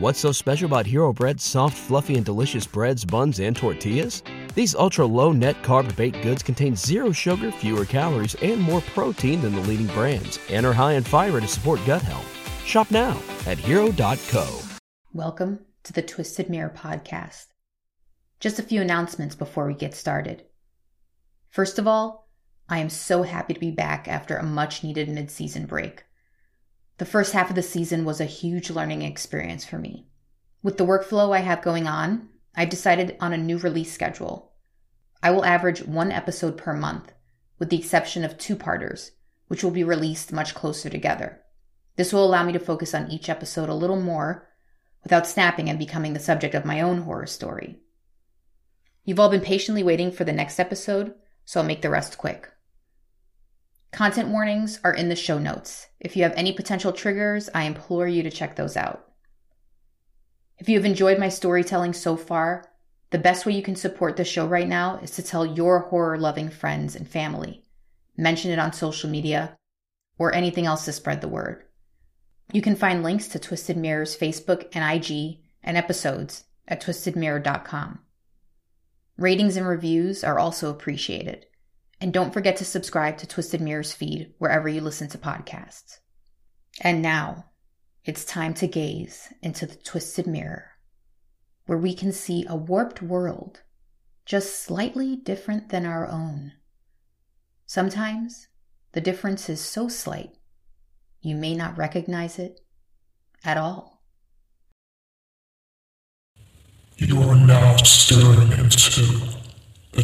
What's 0.00 0.18
so 0.18 0.32
special 0.32 0.64
about 0.64 0.86
Hero 0.86 1.12
Bread's 1.12 1.44
soft, 1.44 1.76
fluffy, 1.76 2.16
and 2.16 2.24
delicious 2.24 2.66
breads, 2.66 3.04
buns, 3.04 3.38
and 3.38 3.54
tortillas? 3.54 4.22
These 4.54 4.74
ultra 4.74 5.04
low 5.04 5.30
net 5.30 5.62
carb 5.62 5.94
baked 5.94 6.22
goods 6.22 6.42
contain 6.42 6.74
zero 6.74 7.12
sugar, 7.12 7.52
fewer 7.52 7.84
calories, 7.84 8.34
and 8.36 8.62
more 8.62 8.80
protein 8.80 9.42
than 9.42 9.54
the 9.54 9.60
leading 9.60 9.88
brands, 9.88 10.38
and 10.48 10.64
are 10.64 10.72
high 10.72 10.94
in 10.94 11.02
fiber 11.02 11.38
to 11.38 11.46
support 11.46 11.80
gut 11.84 12.00
health. 12.00 12.26
Shop 12.64 12.90
now 12.90 13.20
at 13.46 13.58
hero.co. 13.58 14.60
Welcome 15.12 15.66
to 15.82 15.92
the 15.92 16.00
Twisted 16.00 16.48
Mirror 16.48 16.72
podcast. 16.74 17.48
Just 18.38 18.58
a 18.58 18.62
few 18.62 18.80
announcements 18.80 19.34
before 19.34 19.66
we 19.66 19.74
get 19.74 19.94
started. 19.94 20.44
First 21.50 21.78
of 21.78 21.86
all, 21.86 22.26
I 22.70 22.78
am 22.78 22.88
so 22.88 23.22
happy 23.22 23.52
to 23.52 23.60
be 23.60 23.70
back 23.70 24.08
after 24.08 24.38
a 24.38 24.42
much 24.42 24.82
needed 24.82 25.10
mid 25.10 25.30
season 25.30 25.66
break. 25.66 26.04
The 27.00 27.06
first 27.06 27.32
half 27.32 27.48
of 27.48 27.56
the 27.56 27.62
season 27.62 28.04
was 28.04 28.20
a 28.20 28.26
huge 28.26 28.68
learning 28.68 29.00
experience 29.00 29.64
for 29.64 29.78
me. 29.78 30.06
With 30.62 30.76
the 30.76 30.84
workflow 30.84 31.34
I 31.34 31.38
have 31.38 31.62
going 31.62 31.86
on, 31.86 32.28
I've 32.54 32.68
decided 32.68 33.16
on 33.20 33.32
a 33.32 33.38
new 33.38 33.56
release 33.56 33.90
schedule. 33.90 34.52
I 35.22 35.30
will 35.30 35.46
average 35.46 35.82
one 35.82 36.12
episode 36.12 36.58
per 36.58 36.74
month, 36.74 37.14
with 37.58 37.70
the 37.70 37.78
exception 37.78 38.22
of 38.22 38.36
two 38.36 38.54
parters, 38.54 39.12
which 39.48 39.64
will 39.64 39.70
be 39.70 39.82
released 39.82 40.30
much 40.30 40.54
closer 40.54 40.90
together. 40.90 41.40
This 41.96 42.12
will 42.12 42.22
allow 42.22 42.44
me 42.44 42.52
to 42.52 42.58
focus 42.58 42.94
on 42.94 43.10
each 43.10 43.30
episode 43.30 43.70
a 43.70 43.74
little 43.74 43.98
more 43.98 44.50
without 45.02 45.26
snapping 45.26 45.70
and 45.70 45.78
becoming 45.78 46.12
the 46.12 46.20
subject 46.20 46.54
of 46.54 46.66
my 46.66 46.82
own 46.82 47.04
horror 47.04 47.26
story. 47.26 47.80
You've 49.06 49.20
all 49.20 49.30
been 49.30 49.40
patiently 49.40 49.82
waiting 49.82 50.12
for 50.12 50.24
the 50.24 50.34
next 50.34 50.60
episode, 50.60 51.14
so 51.46 51.60
I'll 51.60 51.66
make 51.66 51.80
the 51.80 51.88
rest 51.88 52.18
quick. 52.18 52.50
Content 53.92 54.28
warnings 54.28 54.78
are 54.84 54.94
in 54.94 55.08
the 55.08 55.16
show 55.16 55.38
notes. 55.38 55.88
If 55.98 56.16
you 56.16 56.22
have 56.22 56.32
any 56.36 56.52
potential 56.52 56.92
triggers, 56.92 57.50
I 57.54 57.64
implore 57.64 58.06
you 58.06 58.22
to 58.22 58.30
check 58.30 58.56
those 58.56 58.76
out. 58.76 59.08
If 60.58 60.68
you 60.68 60.76
have 60.76 60.84
enjoyed 60.84 61.18
my 61.18 61.28
storytelling 61.28 61.94
so 61.94 62.16
far, 62.16 62.66
the 63.10 63.18
best 63.18 63.44
way 63.44 63.52
you 63.52 63.62
can 63.62 63.76
support 63.76 64.16
the 64.16 64.24
show 64.24 64.46
right 64.46 64.68
now 64.68 65.00
is 65.02 65.10
to 65.12 65.22
tell 65.22 65.44
your 65.44 65.80
horror 65.80 66.16
loving 66.16 66.48
friends 66.48 66.94
and 66.94 67.08
family. 67.08 67.64
Mention 68.16 68.50
it 68.52 68.58
on 68.58 68.72
social 68.72 69.10
media 69.10 69.56
or 70.18 70.34
anything 70.34 70.66
else 70.66 70.84
to 70.84 70.92
spread 70.92 71.20
the 71.20 71.28
word. 71.28 71.64
You 72.52 72.62
can 72.62 72.76
find 72.76 73.02
links 73.02 73.26
to 73.28 73.38
Twisted 73.38 73.76
Mirror's 73.76 74.16
Facebook 74.16 74.68
and 74.72 74.84
IG 74.84 75.40
and 75.62 75.76
episodes 75.76 76.44
at 76.68 76.82
twistedmirror.com. 76.82 78.00
Ratings 79.16 79.56
and 79.56 79.66
reviews 79.66 80.22
are 80.22 80.38
also 80.38 80.70
appreciated. 80.70 81.46
And 82.00 82.12
don't 82.12 82.32
forget 82.32 82.56
to 82.56 82.64
subscribe 82.64 83.18
to 83.18 83.26
Twisted 83.26 83.60
Mirror's 83.60 83.92
feed 83.92 84.32
wherever 84.38 84.68
you 84.68 84.80
listen 84.80 85.08
to 85.08 85.18
podcasts. 85.18 85.98
And 86.80 87.02
now, 87.02 87.46
it's 88.04 88.24
time 88.24 88.54
to 88.54 88.66
gaze 88.66 89.32
into 89.42 89.66
the 89.66 89.76
twisted 89.76 90.26
mirror, 90.26 90.70
where 91.66 91.76
we 91.76 91.94
can 91.94 92.12
see 92.12 92.46
a 92.48 92.56
warped 92.56 93.02
world 93.02 93.62
just 94.24 94.62
slightly 94.62 95.16
different 95.16 95.68
than 95.68 95.84
our 95.84 96.08
own. 96.08 96.52
Sometimes 97.66 98.48
the 98.92 99.00
difference 99.00 99.48
is 99.50 99.60
so 99.60 99.88
slight 99.88 100.30
you 101.20 101.36
may 101.36 101.54
not 101.54 101.76
recognize 101.76 102.38
it 102.38 102.60
at 103.44 103.58
all. 103.58 104.02
You 106.96 107.20
are 107.22 107.36
now 107.36 107.76
staring 107.76 108.52
into 108.52 109.39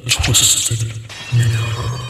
twisted 0.01 0.93
mirror. 1.35 2.07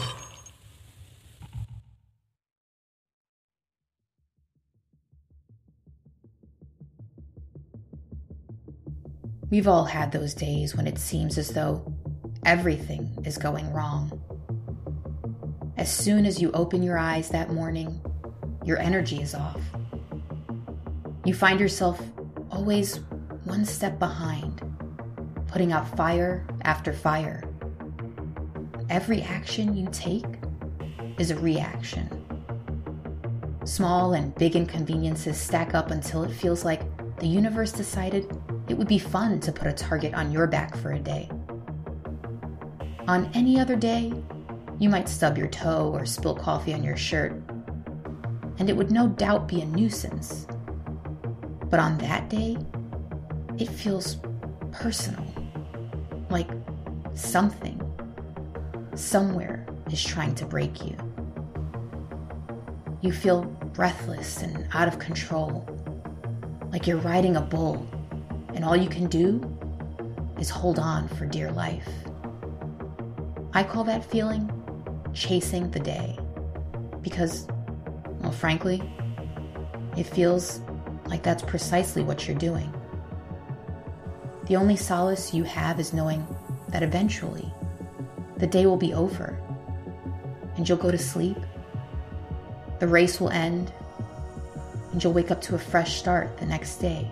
We've 9.49 9.67
all 9.67 9.85
had 9.85 10.11
those 10.11 10.33
days 10.33 10.75
when 10.75 10.87
it 10.87 10.97
seems 10.97 11.37
as 11.37 11.49
though 11.49 11.93
everything 12.45 13.17
is 13.25 13.37
going 13.37 13.71
wrong. 13.71 14.11
As 15.77 15.89
soon 15.91 16.25
as 16.25 16.41
you 16.41 16.51
open 16.51 16.83
your 16.83 16.97
eyes 16.97 17.29
that 17.29 17.51
morning, 17.51 18.01
your 18.65 18.77
energy 18.77 19.21
is 19.21 19.33
off. 19.33 19.61
You 21.23 21.33
find 21.33 21.61
yourself 21.61 22.01
always 22.51 22.97
one 23.45 23.63
step 23.63 23.99
behind, 23.99 24.61
putting 25.47 25.71
out 25.71 25.95
fire 25.95 26.45
after 26.63 26.91
fire. 26.91 27.46
Every 28.89 29.21
action 29.21 29.75
you 29.75 29.89
take 29.91 30.23
is 31.17 31.29
a 31.29 31.35
reaction. 31.35 32.09
Small 33.65 34.13
and 34.13 34.33
big 34.35 34.55
inconveniences 34.55 35.37
stack 35.37 35.73
up 35.73 35.91
until 35.91 36.23
it 36.23 36.31
feels 36.31 36.63
like 36.63 36.83
the 37.17 37.27
universe 37.27 37.73
decided 37.73 38.31
it 38.69 38.77
would 38.77 38.87
be 38.87 38.97
fun 38.97 39.41
to 39.41 39.51
put 39.51 39.67
a 39.67 39.73
target 39.73 40.13
on 40.13 40.31
your 40.31 40.47
back 40.47 40.73
for 40.77 40.93
a 40.93 40.99
day. 40.99 41.29
On 43.09 43.29
any 43.33 43.59
other 43.59 43.75
day, 43.75 44.13
you 44.79 44.89
might 44.89 45.09
stub 45.09 45.37
your 45.37 45.47
toe 45.49 45.91
or 45.93 46.05
spill 46.05 46.35
coffee 46.35 46.73
on 46.73 46.81
your 46.81 46.95
shirt, 46.95 47.33
and 48.57 48.69
it 48.69 48.77
would 48.77 48.89
no 48.89 49.07
doubt 49.07 49.49
be 49.49 49.59
a 49.59 49.65
nuisance. 49.65 50.47
But 51.69 51.81
on 51.81 51.97
that 51.97 52.29
day, 52.29 52.57
it 53.57 53.67
feels 53.67 54.17
personal, 54.71 55.25
like 56.29 56.49
something 57.15 57.81
somewhere 58.97 59.65
is 59.91 60.03
trying 60.03 60.35
to 60.35 60.45
break 60.45 60.83
you. 60.85 60.95
You 63.01 63.11
feel 63.11 63.43
breathless 63.73 64.41
and 64.41 64.67
out 64.73 64.87
of 64.87 64.99
control, 64.99 65.65
like 66.71 66.87
you're 66.87 66.97
riding 66.97 67.35
a 67.35 67.41
bull, 67.41 67.87
and 68.55 68.65
all 68.65 68.75
you 68.75 68.89
can 68.89 69.07
do 69.07 69.41
is 70.39 70.49
hold 70.49 70.79
on 70.79 71.07
for 71.09 71.25
dear 71.25 71.51
life. 71.51 71.87
I 73.53 73.63
call 73.63 73.83
that 73.85 74.03
feeling 74.03 74.51
chasing 75.13 75.71
the 75.71 75.79
day 75.79 76.17
because, 77.01 77.47
well, 78.19 78.31
frankly, 78.31 78.81
it 79.95 80.03
feels 80.03 80.61
like 81.05 81.23
that's 81.23 81.43
precisely 81.43 82.03
what 82.03 82.27
you're 82.27 82.37
doing. 82.37 82.73
The 84.45 84.55
only 84.55 84.75
solace 84.75 85.33
you 85.33 85.43
have 85.43 85.79
is 85.79 85.93
knowing 85.93 86.25
that 86.69 86.83
eventually 86.83 87.51
the 88.37 88.47
day 88.47 88.65
will 88.65 88.77
be 88.77 88.93
over 88.93 89.39
and 90.55 90.67
you'll 90.67 90.77
go 90.77 90.91
to 90.91 90.97
sleep. 90.97 91.37
The 92.79 92.87
race 92.87 93.19
will 93.19 93.29
end 93.29 93.71
and 94.91 95.03
you'll 95.03 95.13
wake 95.13 95.31
up 95.31 95.41
to 95.43 95.55
a 95.55 95.59
fresh 95.59 95.97
start 95.97 96.37
the 96.37 96.45
next 96.45 96.77
day. 96.77 97.09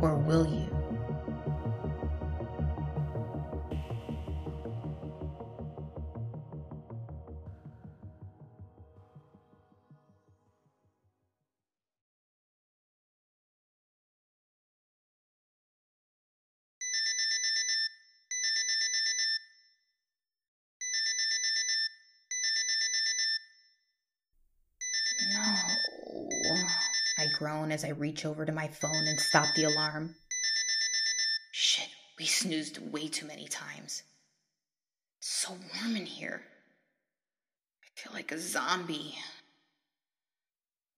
Or 0.00 0.14
will 0.14 0.46
you? 0.46 0.77
Groan 27.38 27.70
as 27.70 27.84
I 27.84 27.90
reach 27.90 28.26
over 28.26 28.44
to 28.44 28.52
my 28.52 28.66
phone 28.66 29.06
and 29.06 29.18
stop 29.20 29.46
the 29.54 29.64
alarm. 29.64 30.16
Shit, 31.52 31.88
we 32.18 32.26
snoozed 32.26 32.78
way 32.92 33.06
too 33.06 33.26
many 33.26 33.46
times. 33.46 34.02
It's 35.18 35.30
so 35.30 35.50
warm 35.50 35.96
in 35.96 36.06
here. 36.06 36.42
I 37.82 37.86
feel 37.94 38.12
like 38.12 38.32
a 38.32 38.38
zombie. 38.38 39.14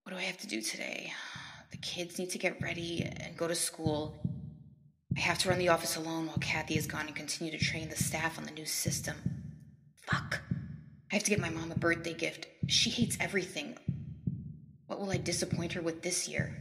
What 0.03 0.13
do 0.13 0.19
I 0.19 0.23
have 0.23 0.39
to 0.39 0.47
do 0.47 0.63
today? 0.63 1.13
The 1.71 1.77
kids 1.77 2.19
need 2.19 2.31
to 2.31 2.39
get 2.39 2.61
ready 2.63 3.03
and 3.05 3.37
go 3.37 3.47
to 3.47 3.55
school. 3.55 4.19
I 5.17 5.21
have 5.21 5.39
to 5.39 5.51
run 5.51 5.59
the 5.59 5.69
office 5.69 5.97
alone 5.97 6.27
while 6.27 6.39
Kathy 6.41 6.77
is 6.77 6.87
gone 6.87 7.07
and 7.07 7.15
continue 7.15 7.53
to 7.53 7.65
train 7.65 7.91
the 7.91 7.97
staff 7.97 8.39
on 8.39 8.45
the 8.45 8.51
new 8.51 8.67
system. 8.67 9.17
Fuck. 10.07 10.41
I 11.13 11.17
have 11.17 11.25
to 11.25 11.31
get 11.31 11.41
my 11.41 11.51
mom 11.51 11.71
a 11.71 11.79
birthday 11.79 12.15
gift. 12.15 12.47
She 12.67 12.89
hates 12.89 13.19
everything. 13.21 13.77
What 14.91 14.99
will 14.99 15.13
I 15.13 15.19
disappoint 15.19 15.75
her 15.75 15.83
with 15.83 16.03
this 16.03 16.27
year? 16.27 16.53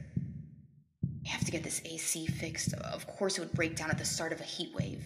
I 1.25 1.29
have 1.29 1.43
to 1.45 1.51
get 1.51 1.63
this 1.63 1.81
AC 1.83 2.27
fixed. 2.27 2.73
Of 2.73 3.07
course, 3.07 3.35
it 3.35 3.41
would 3.41 3.53
break 3.53 3.75
down 3.75 3.89
at 3.89 3.97
the 3.97 4.05
start 4.05 4.31
of 4.31 4.39
a 4.39 4.43
heat 4.43 4.71
wave. 4.75 5.03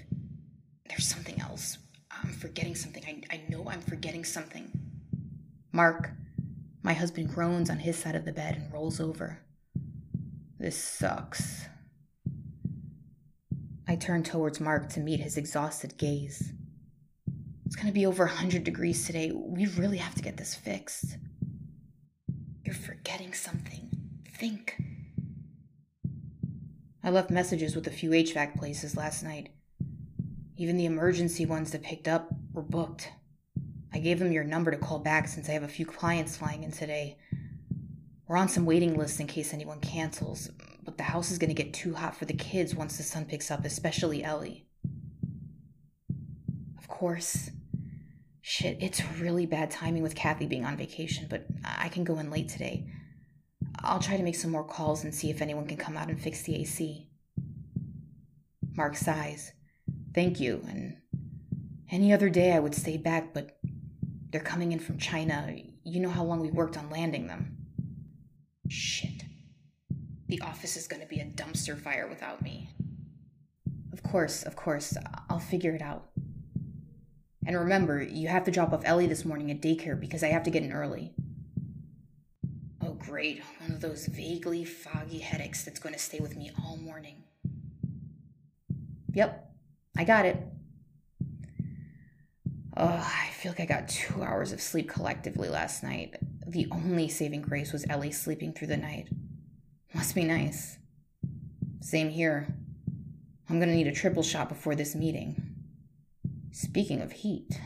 There's 0.90 1.08
something 1.08 1.40
else. 1.40 1.78
I'm 2.12 2.34
forgetting 2.34 2.76
something. 2.76 3.02
I, 3.08 3.36
I 3.36 3.42
know 3.48 3.66
I'm 3.70 3.80
forgetting 3.80 4.26
something. 4.26 4.70
Mark, 5.72 6.12
my 6.84 6.92
husband 6.92 7.34
groans 7.34 7.70
on 7.70 7.80
his 7.80 7.98
side 7.98 8.16
of 8.16 8.26
the 8.26 8.34
bed 8.34 8.58
and 8.58 8.74
rolls 8.74 9.00
over. 9.00 9.40
This 10.60 10.76
sucks. 10.76 11.64
I 13.88 13.96
turn 13.96 14.24
towards 14.24 14.60
Mark 14.60 14.90
to 14.90 15.00
meet 15.00 15.22
his 15.22 15.38
exhausted 15.38 15.98
gaze. 15.98 16.52
It's 17.66 17.78
gonna 17.78 17.94
be 17.94 18.06
over 18.06 18.26
100 18.26 18.66
degrees 18.66 19.08
today. 19.08 19.32
We 19.32 19.68
really 19.68 20.00
have 20.00 20.16
to 20.16 20.22
get 20.22 20.36
this 20.36 20.56
fixed. 20.56 21.16
Forgetting 22.84 23.34
something. 23.34 23.90
Think. 24.38 24.76
I 27.02 27.10
left 27.10 27.30
messages 27.30 27.76
with 27.76 27.88
a 27.88 27.92
few 27.92 28.10
HVAC 28.10 28.58
places 28.58 28.98
last 28.98 29.24
night. 29.24 29.52
Even 30.58 30.76
the 30.76 30.86
emergency 30.86 31.46
ones 31.46 31.72
that 31.72 31.82
picked 31.82 32.10
up 32.10 32.28
were 32.52 32.62
booked. 32.62 33.10
I 33.94 34.00
gave 34.00 34.20
them 34.20 34.34
your 34.34 34.44
number 34.44 34.70
to 34.70 34.78
call 34.78 35.00
back 35.00 35.30
since 35.30 35.48
I 35.48 35.54
have 35.54 35.64
a 35.64 35.68
few 35.70 35.86
clients 35.86 36.36
flying 36.36 36.64
in 36.64 36.74
today. 36.74 37.18
We're 38.28 38.36
on 38.36 38.50
some 38.50 38.66
waiting 38.66 38.98
lists 38.98 39.22
in 39.22 39.28
case 39.28 39.54
anyone 39.54 39.80
cancels, 39.80 40.50
but 40.84 40.98
the 40.98 41.04
house 41.04 41.32
is 41.32 41.38
going 41.38 41.56
to 41.56 41.64
get 41.64 41.74
too 41.74 41.94
hot 41.94 42.18
for 42.18 42.26
the 42.26 42.34
kids 42.34 42.76
once 42.76 42.98
the 42.98 43.04
sun 43.04 43.24
picks 43.24 43.50
up, 43.50 43.64
especially 43.64 44.26
Ellie. 44.26 44.66
Of 46.78 46.90
course. 46.90 47.50
Shit, 48.46 48.84
it's 48.84 49.02
really 49.22 49.46
bad 49.46 49.72
timing 49.72 50.04
with 50.04 50.16
Kathy 50.16 50.46
being 50.48 50.66
on 50.66 50.76
vacation, 50.76 51.28
but 51.30 51.46
I 51.64 51.88
can 51.88 52.04
go 52.04 52.20
in 52.20 52.30
late 52.30 52.50
today. 52.50 52.86
I'll 53.80 54.02
try 54.02 54.18
to 54.18 54.24
make 54.24 54.36
some 54.36 54.52
more 54.52 54.66
calls 54.66 55.06
and 55.06 55.16
see 55.16 55.30
if 55.30 55.42
anyone 55.42 55.66
can 55.66 55.78
come 55.78 55.96
out 55.96 56.10
and 56.10 56.20
fix 56.22 56.42
the 56.42 56.58
AC. 56.58 57.10
Mark 58.76 58.98
sighs. 58.98 59.54
Thank 60.14 60.42
you, 60.42 60.62
and 60.68 60.98
any 61.90 62.12
other 62.12 62.30
day 62.30 62.52
I 62.52 62.60
would 62.60 62.76
stay 62.76 62.98
back, 62.98 63.34
but 63.34 63.58
they're 64.30 64.42
coming 64.42 64.74
in 64.74 64.80
from 64.80 64.98
China. 64.98 65.56
You 65.86 66.02
know 66.02 66.10
how 66.10 66.26
long 66.26 66.42
we 66.42 66.52
worked 66.52 66.78
on 66.78 66.90
landing 66.90 67.28
them. 67.28 67.56
Shit. 68.68 69.24
The 70.28 70.42
office 70.42 70.76
is 70.76 70.86
to 70.90 71.08
be 71.08 71.22
a 71.22 71.26
dumpster 71.26 71.80
fire 71.80 72.10
without 72.10 72.42
me. 72.42 72.72
Of 73.94 74.04
course, 74.04 74.44
of 74.44 74.58
course. 74.58 74.98
I'll 75.30 75.40
figure 75.40 75.74
it 75.74 75.82
out. 75.82 76.10
And 77.46 77.58
remember, 77.58 78.02
you 78.02 78.28
have 78.28 78.46
to 78.46 78.52
drop 78.52 78.74
off 78.74 78.84
Ellie 78.86 79.08
this 79.08 79.26
morning 79.26 79.52
at 79.52 79.62
daycare 79.62 80.00
because 80.00 80.24
I 80.24 80.28
have 80.28 80.44
to 80.44 80.50
get 80.50 80.64
in 80.64 80.72
early. 80.72 81.14
Oh, 82.82 82.94
great. 82.94 83.42
One 83.60 83.72
of 83.72 83.82
those 83.82 84.08
vaguely 84.08 84.64
foggy 84.66 85.20
headaches 85.20 85.64
that's 85.64 85.80
going 85.80 85.94
to 85.94 86.00
stay 86.00 86.20
with 86.20 86.36
me 86.36 86.52
all 86.64 86.78
morning. 86.78 87.24
Yep, 89.14 89.52
I 89.98 90.04
got 90.04 90.26
it. 90.26 90.38
Oh, 92.76 92.86
I 92.88 93.30
feel 93.34 93.52
like 93.52 93.60
I 93.60 93.66
got 93.66 93.88
two 93.88 94.24
hours 94.24 94.52
of 94.52 94.60
sleep 94.60 94.90
collectively 94.90 95.50
last 95.50 95.84
night. 95.84 96.16
The 96.48 96.68
only 96.72 97.08
saving 97.08 97.42
grace 97.44 97.72
was 97.72 97.86
Ellie 97.88 98.12
sleeping 98.12 98.54
through 98.54 98.68
the 98.68 98.78
night. 98.78 99.10
Must 99.94 100.16
be 100.16 100.24
nice. 100.24 100.78
Same 101.82 102.10
here. 102.10 102.56
I'm 103.50 103.60
gonna 103.60 103.76
need 103.76 103.88
a 103.88 103.92
triple 103.92 104.24
shot 104.24 104.50
before 104.50 104.74
this 104.74 104.96
meeting. 104.96 105.43
Speaking 106.56 107.02
of 107.02 107.12
heat 107.12 107.60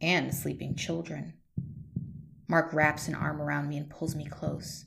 and 0.00 0.34
sleeping 0.34 0.74
children, 0.74 1.34
Mark 2.48 2.72
wraps 2.72 3.06
an 3.06 3.14
arm 3.14 3.40
around 3.40 3.68
me 3.68 3.76
and 3.76 3.88
pulls 3.88 4.16
me 4.16 4.26
close. 4.26 4.86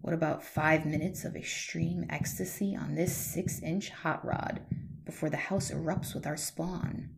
What 0.00 0.14
about 0.14 0.42
five 0.42 0.86
minutes 0.86 1.26
of 1.26 1.36
extreme 1.36 2.06
ecstasy 2.08 2.74
on 2.74 2.94
this 2.94 3.14
six 3.14 3.60
inch 3.60 3.90
hot 3.90 4.24
rod 4.24 4.62
before 5.04 5.28
the 5.28 5.36
house 5.36 5.70
erupts 5.70 6.14
with 6.14 6.26
our 6.26 6.38
spawn? 6.38 7.10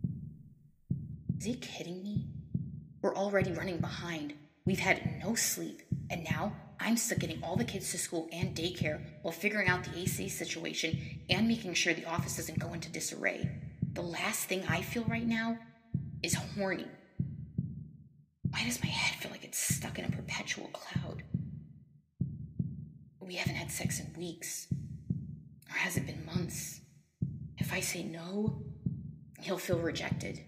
Is 1.38 1.44
he 1.44 1.54
kidding 1.54 2.02
me? 2.02 2.26
We're 3.00 3.14
already 3.14 3.52
running 3.52 3.78
behind. 3.78 4.34
We've 4.66 4.81
had 4.81 5.22
no 5.22 5.36
sleep, 5.36 5.82
and 6.10 6.26
now 6.28 6.52
I'm 6.81 6.96
stuck 6.96 7.20
getting 7.20 7.44
all 7.44 7.54
the 7.54 7.62
kids 7.62 7.93
to 7.93 7.98
school 7.98 8.28
and 8.32 8.56
daycare 8.56 9.00
while 9.22 9.31
figuring 9.31 9.69
out 9.69 9.84
the 9.84 10.00
AC 10.00 10.28
situation 10.31 11.20
and 11.31 11.46
making 11.46 11.75
sure 11.75 11.94
the 11.94 12.06
office 12.06 12.34
doesn't 12.36 12.58
go 12.58 12.72
into 12.72 12.90
disarray. 12.90 13.48
The 13.92 14.02
last 14.02 14.46
thing 14.46 14.64
I 14.69 14.82
feel 14.82 15.04
right 15.04 15.26
now 15.26 15.58
is 16.22 16.34
horny. 16.34 16.87
Why 18.50 18.64
does 18.64 18.82
my 18.82 18.88
head 18.88 19.20
feel 19.20 19.31
like 19.31 19.44
it's 19.44 19.58
stuck 19.58 19.98
in 19.98 20.04
a 20.04 20.10
perpetual 20.10 20.69
cloud? 20.69 21.22
We 23.20 23.34
haven't 23.34 23.56
had 23.56 23.70
sex 23.70 24.00
in 24.00 24.12
weeks. 24.16 24.69
Or 25.69 25.76
has 25.76 25.96
it 25.96 26.06
been 26.06 26.25
months? 26.25 26.81
If 27.58 27.72
I 27.72 27.81
say 27.81 28.02
no, 28.02 28.62
he'll 29.40 29.58
feel 29.58 29.78
rejected. 29.78 30.40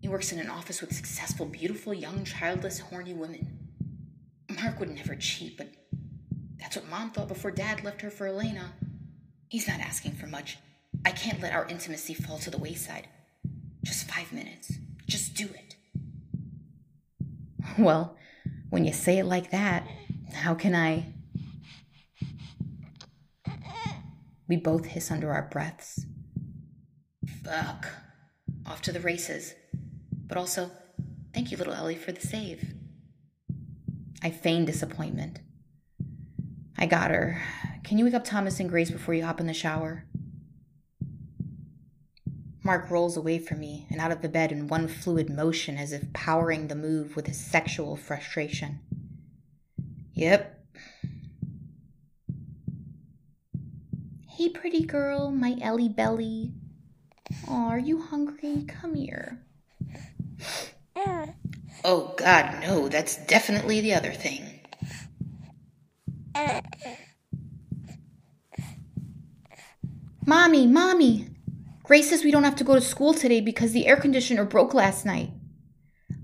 He 0.00 0.08
works 0.08 0.32
in 0.32 0.38
an 0.38 0.50
office 0.50 0.80
with 0.80 0.94
successful, 0.94 1.46
beautiful, 1.46 1.92
young, 1.92 2.24
childless, 2.24 2.78
horny 2.78 3.14
women. 3.14 3.58
Mark 4.48 4.80
would 4.80 4.90
never 4.90 5.14
cheat, 5.16 5.56
but 5.56 5.68
that's 6.58 6.76
what 6.76 6.88
mom 6.88 7.10
thought 7.10 7.28
before 7.28 7.50
dad 7.50 7.84
left 7.84 8.00
her 8.00 8.10
for 8.10 8.26
Elena. 8.26 8.72
He's 9.48 9.68
not 9.68 9.80
asking 9.80 10.12
for 10.12 10.26
much. 10.26 10.58
I 11.04 11.10
can't 11.10 11.40
let 11.40 11.52
our 11.52 11.66
intimacy 11.66 12.14
fall 12.14 12.38
to 12.38 12.50
the 12.50 12.58
wayside. 12.58 13.08
Just 13.84 14.10
five 14.10 14.32
minutes. 14.32 14.72
Just 15.06 15.34
do 15.34 15.44
it. 15.44 15.76
Well, 17.78 18.16
when 18.70 18.84
you 18.84 18.92
say 18.92 19.18
it 19.18 19.24
like 19.24 19.50
that, 19.50 19.86
how 20.32 20.54
can 20.54 20.74
I? 20.74 21.06
We 24.48 24.56
both 24.56 24.86
hiss 24.86 25.10
under 25.10 25.30
our 25.32 25.48
breaths. 25.50 26.06
Fuck. 27.44 27.86
Off 28.66 28.82
to 28.82 28.92
the 28.92 29.00
races. 29.00 29.54
But 30.26 30.38
also, 30.38 30.70
thank 31.34 31.50
you, 31.50 31.56
little 31.56 31.74
Ellie, 31.74 31.96
for 31.96 32.12
the 32.12 32.20
save. 32.20 32.74
I 34.22 34.30
feign 34.30 34.64
disappointment. 34.64 35.40
I 36.76 36.86
got 36.86 37.10
her. 37.10 37.40
Can 37.84 37.98
you 37.98 38.04
wake 38.04 38.14
up 38.14 38.24
Thomas 38.24 38.60
and 38.60 38.68
Grace 38.68 38.90
before 38.90 39.14
you 39.14 39.24
hop 39.24 39.40
in 39.40 39.46
the 39.46 39.54
shower? 39.54 40.04
Mark 42.68 42.90
rolls 42.90 43.16
away 43.16 43.38
from 43.38 43.60
me 43.60 43.86
and 43.88 43.98
out 43.98 44.12
of 44.12 44.20
the 44.20 44.28
bed 44.28 44.52
in 44.52 44.68
one 44.68 44.88
fluid 44.88 45.30
motion 45.30 45.78
as 45.78 45.90
if 45.90 46.12
powering 46.12 46.68
the 46.68 46.74
move 46.74 47.16
with 47.16 47.26
his 47.26 47.40
sexual 47.40 47.96
frustration. 47.96 48.80
Yep. 50.12 50.66
Hey, 54.28 54.50
pretty 54.50 54.82
girl, 54.82 55.30
my 55.30 55.56
Ellie 55.62 55.88
Belly. 55.88 56.52
Aw, 57.48 57.70
are 57.70 57.78
you 57.78 58.02
hungry? 58.02 58.66
Come 58.68 58.94
here. 58.94 59.40
Oh, 61.84 62.12
God, 62.18 62.60
no, 62.60 62.88
that's 62.88 63.16
definitely 63.26 63.80
the 63.80 63.94
other 63.94 64.12
thing. 64.12 64.42
Mommy, 70.26 70.66
Mommy! 70.66 71.37
Grace 71.88 72.10
says 72.10 72.22
we 72.22 72.30
don't 72.30 72.44
have 72.44 72.56
to 72.56 72.64
go 72.64 72.74
to 72.74 72.82
school 72.82 73.14
today 73.14 73.40
because 73.40 73.72
the 73.72 73.86
air 73.86 73.96
conditioner 73.96 74.44
broke 74.44 74.74
last 74.74 75.06
night. 75.06 75.30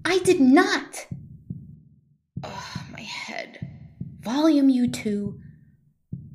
I 0.04 0.18
did 0.18 0.38
not! 0.38 1.06
Ugh, 2.42 2.80
my 2.92 3.00
head. 3.00 3.66
Volume, 4.20 4.68
you 4.68 4.88
two. 4.88 5.40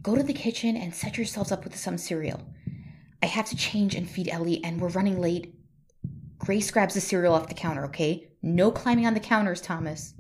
Go 0.02 0.16
to 0.16 0.24
the 0.24 0.34
kitchen 0.34 0.76
and 0.76 0.96
set 0.96 1.16
yourselves 1.16 1.52
up 1.52 1.64
with 1.64 1.78
some 1.78 2.00
cereal. 2.00 2.42
I 3.22 3.28
have 3.28 3.48
to 3.50 3.56
change 3.56 3.94
and 3.94 4.10
feed 4.10 4.30
Ellie, 4.30 4.64
and 4.64 4.82
we're 4.82 4.88
running 4.88 5.22
late. 5.22 5.54
Grace 6.40 6.72
grabs 6.72 6.96
the 6.96 7.02
cereal 7.02 7.36
off 7.36 7.50
the 7.50 7.54
counter, 7.54 7.86
okay? 7.86 8.32
No 8.42 8.72
climbing 8.72 9.06
on 9.06 9.14
the 9.14 9.20
counters, 9.20 9.62
Thomas. 9.62 10.16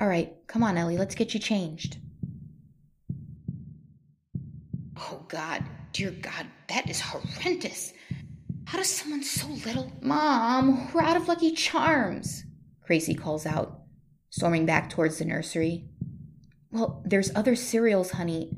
All 0.00 0.08
right, 0.08 0.32
come 0.46 0.62
on, 0.62 0.78
Ellie, 0.78 0.96
let's 0.96 1.14
get 1.14 1.34
you 1.34 1.40
changed. 1.40 1.98
Oh, 4.96 5.26
God, 5.28 5.62
dear 5.92 6.10
God, 6.10 6.46
that 6.68 6.88
is 6.88 7.00
horrendous. 7.00 7.92
How 8.64 8.78
does 8.78 8.88
someone 8.88 9.22
so 9.22 9.46
little. 9.66 9.92
Mom, 10.00 10.90
we're 10.92 11.02
out 11.02 11.16
of 11.16 11.28
Lucky 11.28 11.52
Charms, 11.52 12.44
Gracie 12.86 13.14
calls 13.14 13.44
out, 13.44 13.80
storming 14.30 14.64
back 14.64 14.88
towards 14.88 15.18
the 15.18 15.24
nursery. 15.24 15.84
Well, 16.70 17.02
there's 17.04 17.34
other 17.34 17.54
cereals, 17.54 18.12
honey. 18.12 18.56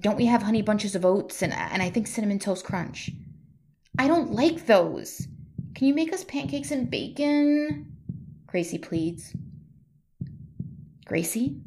Don't 0.00 0.16
we 0.16 0.26
have 0.26 0.42
honey 0.42 0.62
bunches 0.62 0.94
of 0.94 1.04
oats 1.04 1.42
and, 1.42 1.52
and 1.52 1.82
I 1.82 1.90
think 1.90 2.06
cinnamon 2.06 2.38
toast 2.38 2.64
crunch? 2.64 3.10
I 3.98 4.08
don't 4.08 4.32
like 4.32 4.64
those. 4.64 5.26
Can 5.74 5.86
you 5.86 5.94
make 5.94 6.12
us 6.12 6.24
pancakes 6.24 6.70
and 6.70 6.90
bacon? 6.90 7.92
Gracie 8.46 8.78
pleads. 8.78 9.34
Gracie, 11.04 11.60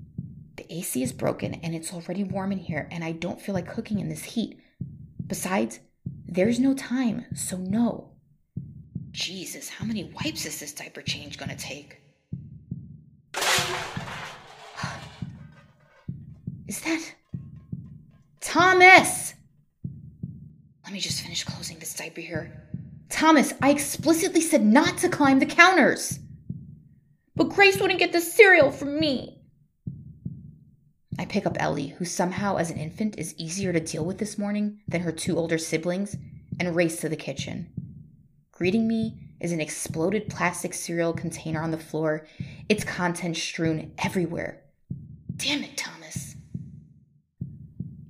the 0.56 0.74
AC 0.74 1.04
is 1.04 1.14
broken 1.14 1.54
and 1.56 1.76
it's 1.76 1.94
already 1.94 2.24
warm 2.24 2.52
in 2.52 2.58
here, 2.58 2.88
and 2.90 3.04
I 3.04 3.12
don't 3.12 3.40
feel 3.40 3.54
like 3.54 3.72
cooking 3.72 4.00
in 4.00 4.10
this 4.10 4.24
heat. 4.24 4.60
Besides, 5.28 5.80
there's 6.28 6.60
no 6.60 6.74
time, 6.74 7.26
so 7.34 7.58
no. 7.58 8.12
Jesus, 9.12 9.70
how 9.70 9.86
many 9.86 10.04
wipes 10.04 10.46
is 10.46 10.60
this 10.60 10.74
diaper 10.74 11.02
change 11.02 11.38
gonna 11.38 11.56
take? 11.56 12.02
Is 16.68 16.82
that. 16.82 17.16
Thomas! 18.42 19.34
Let 20.84 20.94
me 20.94 21.00
just 21.00 21.22
finish 21.22 21.44
closing 21.44 21.80
this 21.80 21.94
diaper 21.94 22.22
here. 22.22 22.52
Thomas, 23.10 23.54
I 23.62 23.70
explicitly 23.70 24.42
said 24.42 24.66
not 24.66 24.98
to 25.00 25.10
climb 25.10 25.40
the 25.40 25.46
counters. 25.46 26.20
But 27.36 27.50
Grace 27.50 27.80
wouldn't 27.80 28.00
get 28.00 28.12
the 28.12 28.22
cereal 28.22 28.72
from 28.72 29.00
me. 29.00 29.42
I 31.18 31.26
pick 31.26 31.46
up 31.46 31.58
Ellie, 31.60 31.90
who 31.98 32.06
somehow, 32.06 32.58
as 32.58 32.70
an 32.70 32.78
infant, 32.78 33.18
is 33.18 33.36
easier 33.38 33.72
to 33.72 33.80
deal 33.80 34.04
with 34.04 34.18
this 34.18 34.38
morning 34.38 34.80
than 34.88 35.02
her 35.02 35.12
two 35.12 35.38
older 35.38 35.58
siblings, 35.58 36.18
and 36.60 36.76
race 36.76 37.00
to 37.02 37.10
the 37.10 37.16
kitchen. 37.16 37.70
Greeting 38.52 38.88
me 38.88 39.18
is 39.40 39.52
an 39.52 39.62
exploded 39.62 40.30
plastic 40.30 40.74
cereal 40.74 41.14
container 41.14 41.62
on 41.62 41.72
the 41.72 41.78
floor, 41.78 42.26
its 42.70 42.84
contents 42.84 43.42
strewn 43.42 43.94
everywhere. 43.98 44.62
Damn 45.36 45.64
it, 45.64 45.78
Thomas. 45.78 46.36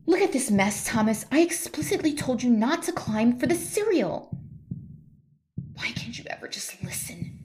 Look 0.05 0.21
at 0.21 0.31
this 0.31 0.51
mess, 0.51 0.85
Thomas. 0.85 1.25
I 1.31 1.41
explicitly 1.41 2.13
told 2.13 2.43
you 2.43 2.49
not 2.49 2.83
to 2.83 2.91
climb 2.91 3.39
for 3.39 3.47
the 3.47 3.55
cereal. 3.55 4.37
Why 5.73 5.91
can't 5.91 6.17
you 6.17 6.25
ever 6.29 6.47
just 6.47 6.83
listen? 6.83 7.39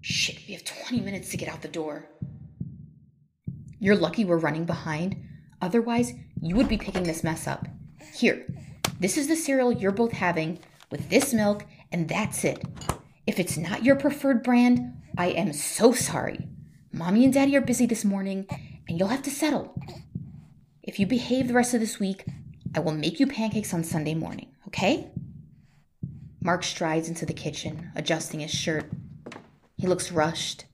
Shit, 0.00 0.40
we 0.48 0.54
have 0.54 0.64
20 0.64 1.00
minutes 1.00 1.30
to 1.30 1.36
get 1.36 1.48
out 1.48 1.60
the 1.62 1.68
door. 1.68 2.08
You're 3.80 3.96
lucky 3.96 4.24
we're 4.24 4.38
running 4.38 4.64
behind. 4.64 5.16
Otherwise, 5.60 6.12
you 6.40 6.56
would 6.56 6.68
be 6.68 6.78
picking 6.78 7.04
this 7.04 7.24
mess 7.24 7.46
up. 7.46 7.66
Here, 8.14 8.46
this 9.00 9.16
is 9.16 9.28
the 9.28 9.36
cereal 9.36 9.72
you're 9.72 9.92
both 9.92 10.12
having 10.12 10.58
with 10.90 11.08
this 11.10 11.32
milk, 11.32 11.64
and 11.92 12.08
that's 12.08 12.44
it. 12.44 12.64
If 13.26 13.38
it's 13.38 13.56
not 13.56 13.84
your 13.84 13.96
preferred 13.96 14.42
brand, 14.42 15.00
I 15.16 15.28
am 15.28 15.52
so 15.52 15.92
sorry. 15.92 16.48
Mommy 16.92 17.24
and 17.24 17.32
Daddy 17.32 17.56
are 17.56 17.60
busy 17.60 17.86
this 17.86 18.04
morning, 18.04 18.46
and 18.88 18.98
you'll 18.98 19.08
have 19.08 19.22
to 19.22 19.30
settle. 19.30 19.78
If 20.82 20.98
you 20.98 21.06
behave 21.06 21.48
the 21.48 21.54
rest 21.54 21.74
of 21.74 21.80
this 21.80 22.00
week, 22.00 22.24
I 22.74 22.80
will 22.80 22.92
make 22.92 23.20
you 23.20 23.26
pancakes 23.26 23.74
on 23.74 23.84
Sunday 23.84 24.14
morning, 24.14 24.48
okay? 24.68 25.10
Mark 26.40 26.64
strides 26.64 27.08
into 27.08 27.26
the 27.26 27.34
kitchen, 27.34 27.90
adjusting 27.94 28.40
his 28.40 28.50
shirt. 28.50 28.90
He 29.76 29.86
looks 29.86 30.10
rushed. 30.10 30.64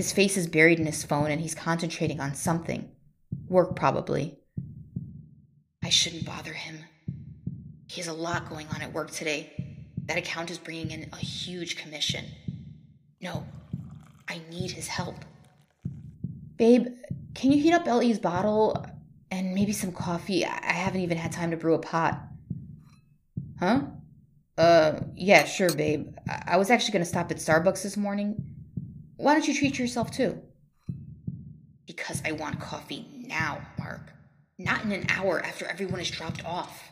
His 0.00 0.12
face 0.12 0.38
is 0.38 0.46
buried 0.46 0.80
in 0.80 0.86
his 0.86 1.04
phone 1.04 1.30
and 1.30 1.42
he's 1.42 1.54
concentrating 1.54 2.20
on 2.20 2.34
something. 2.34 2.90
Work, 3.50 3.76
probably. 3.76 4.38
I 5.84 5.90
shouldn't 5.90 6.24
bother 6.24 6.54
him. 6.54 6.78
He 7.86 8.00
has 8.00 8.08
a 8.08 8.14
lot 8.14 8.48
going 8.48 8.66
on 8.68 8.80
at 8.80 8.94
work 8.94 9.10
today. 9.10 9.52
That 10.06 10.16
account 10.16 10.50
is 10.50 10.56
bringing 10.56 10.90
in 10.90 11.10
a 11.12 11.16
huge 11.16 11.76
commission. 11.76 12.24
No, 13.20 13.44
I 14.26 14.40
need 14.50 14.70
his 14.70 14.88
help. 14.88 15.16
Babe, 16.56 16.86
can 17.34 17.52
you 17.52 17.62
heat 17.62 17.74
up 17.74 17.86
Ellie's 17.86 18.18
bottle 18.18 18.82
and 19.30 19.54
maybe 19.54 19.72
some 19.72 19.92
coffee? 19.92 20.46
I 20.46 20.72
haven't 20.72 21.02
even 21.02 21.18
had 21.18 21.30
time 21.30 21.50
to 21.50 21.58
brew 21.58 21.74
a 21.74 21.78
pot. 21.78 22.22
Huh? 23.58 23.82
Uh, 24.56 25.00
yeah, 25.14 25.44
sure, 25.44 25.74
babe. 25.74 26.16
I, 26.26 26.54
I 26.54 26.56
was 26.56 26.70
actually 26.70 26.92
going 26.92 27.04
to 27.04 27.10
stop 27.10 27.30
at 27.30 27.36
Starbucks 27.36 27.82
this 27.82 27.98
morning. 27.98 28.59
Why 29.20 29.34
don't 29.34 29.46
you 29.46 29.54
treat 29.54 29.78
yourself 29.78 30.10
too? 30.10 30.40
Because 31.86 32.22
I 32.24 32.32
want 32.32 32.58
coffee 32.58 33.04
now, 33.26 33.60
Mark. 33.78 34.14
Not 34.58 34.82
in 34.84 34.92
an 34.92 35.06
hour 35.10 35.44
after 35.44 35.66
everyone 35.66 36.00
is 36.00 36.10
dropped 36.10 36.42
off. 36.42 36.90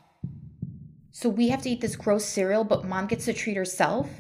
So 1.11 1.31
we 1.31 1.49
have 1.49 1.63
to 1.63 1.71
eat 1.71 1.81
this 1.81 1.97
gross 1.97 2.27
cereal, 2.27 2.65
but 2.65 2.85
mom 2.85 3.07
gets 3.07 3.25
to 3.25 3.33
treat 3.33 3.57
herself? 3.57 4.11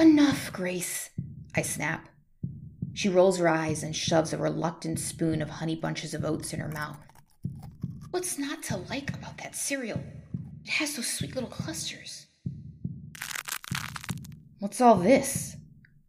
Enough, 0.00 0.50
Grace, 0.54 1.10
I 1.54 1.60
snap. 1.60 2.08
She 2.94 3.10
rolls 3.10 3.36
her 3.40 3.48
eyes 3.48 3.82
and 3.82 3.94
shoves 3.94 4.32
a 4.32 4.38
reluctant 4.38 4.98
spoon 4.98 5.42
of 5.42 5.50
honey 5.50 5.76
bunches 5.76 6.14
of 6.14 6.24
oats 6.24 6.54
in 6.54 6.60
her 6.60 6.70
mouth. 6.70 6.96
What's 8.10 8.38
not 8.38 8.62
to 8.64 8.78
like 8.78 9.14
about 9.14 9.36
that 9.36 9.54
cereal? 9.54 10.02
It 10.64 10.70
has 10.70 10.96
those 10.96 11.12
sweet 11.12 11.34
little 11.34 11.50
clusters. 11.50 12.26
What's 14.60 14.80
all 14.80 14.94
this? 14.94 15.55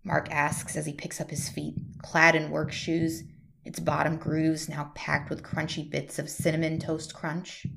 Mark 0.08 0.30
asks 0.32 0.78
as 0.78 0.86
he 0.86 0.94
picks 0.94 1.20
up 1.20 1.30
his 1.30 1.50
feet, 1.50 1.76
clad 2.02 2.34
in 2.34 2.50
work 2.50 2.72
shoes, 2.72 3.24
its 3.66 3.78
bottom 3.78 4.16
grooves 4.16 4.70
now 4.70 4.90
packed 4.96 5.30
with 5.30 5.44
crunchy 5.44 5.88
bits 5.88 6.18
of 6.18 6.30
cinnamon 6.30 6.80
toast 6.80 7.14
crunch. 7.14 7.68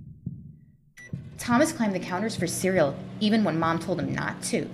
Thomas 1.38 1.72
climbed 1.72 1.92
the 1.92 1.99
counters 1.99 2.37
for 2.37 2.46
cereal 2.46 2.96
even 3.18 3.42
when 3.42 3.58
Mom 3.58 3.80
told 3.80 3.99
him 3.99 4.14
not 4.14 4.40
to. 4.44 4.70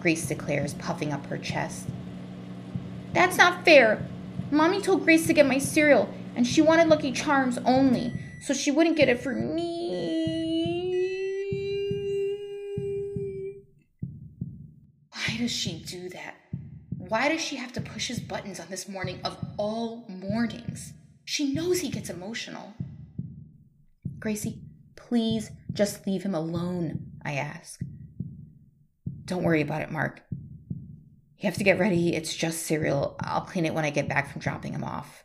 Grace 0.00 0.26
declares, 0.26 0.72
puffing 0.72 1.12
up 1.12 1.26
her 1.26 1.36
chest. 1.36 1.86
That's 3.12 3.36
not 3.36 3.66
fair. 3.66 4.08
Mommy 4.50 4.80
told 4.80 5.04
Grace 5.04 5.26
to 5.26 5.34
get 5.34 5.46
my 5.46 5.58
cereal, 5.58 6.08
and 6.34 6.46
she 6.46 6.62
wanted 6.62 6.88
Lucky 6.88 7.12
Charms 7.12 7.58
only, 7.66 8.14
so 8.40 8.54
she 8.54 8.70
wouldn't 8.70 8.96
get 8.96 9.10
it 9.10 9.20
for 9.20 9.34
me. 9.34 9.79
Why 17.10 17.28
does 17.28 17.40
she 17.40 17.56
have 17.56 17.72
to 17.72 17.80
push 17.80 18.06
his 18.06 18.20
buttons 18.20 18.60
on 18.60 18.68
this 18.70 18.88
morning 18.88 19.18
of 19.24 19.36
all 19.56 20.04
mornings? 20.06 20.92
She 21.24 21.52
knows 21.52 21.80
he 21.80 21.90
gets 21.90 22.08
emotional. 22.08 22.72
Gracie, 24.20 24.60
please 24.94 25.50
just 25.72 26.06
leave 26.06 26.22
him 26.22 26.36
alone, 26.36 27.10
I 27.24 27.32
ask. 27.32 27.80
Don't 29.24 29.42
worry 29.42 29.60
about 29.60 29.82
it, 29.82 29.90
Mark. 29.90 30.22
You 30.30 31.48
have 31.48 31.56
to 31.56 31.64
get 31.64 31.80
ready. 31.80 32.14
It's 32.14 32.32
just 32.32 32.62
cereal. 32.64 33.16
I'll 33.18 33.40
clean 33.40 33.66
it 33.66 33.74
when 33.74 33.84
I 33.84 33.90
get 33.90 34.08
back 34.08 34.30
from 34.30 34.40
dropping 34.40 34.72
him 34.72 34.84
off. 34.84 35.24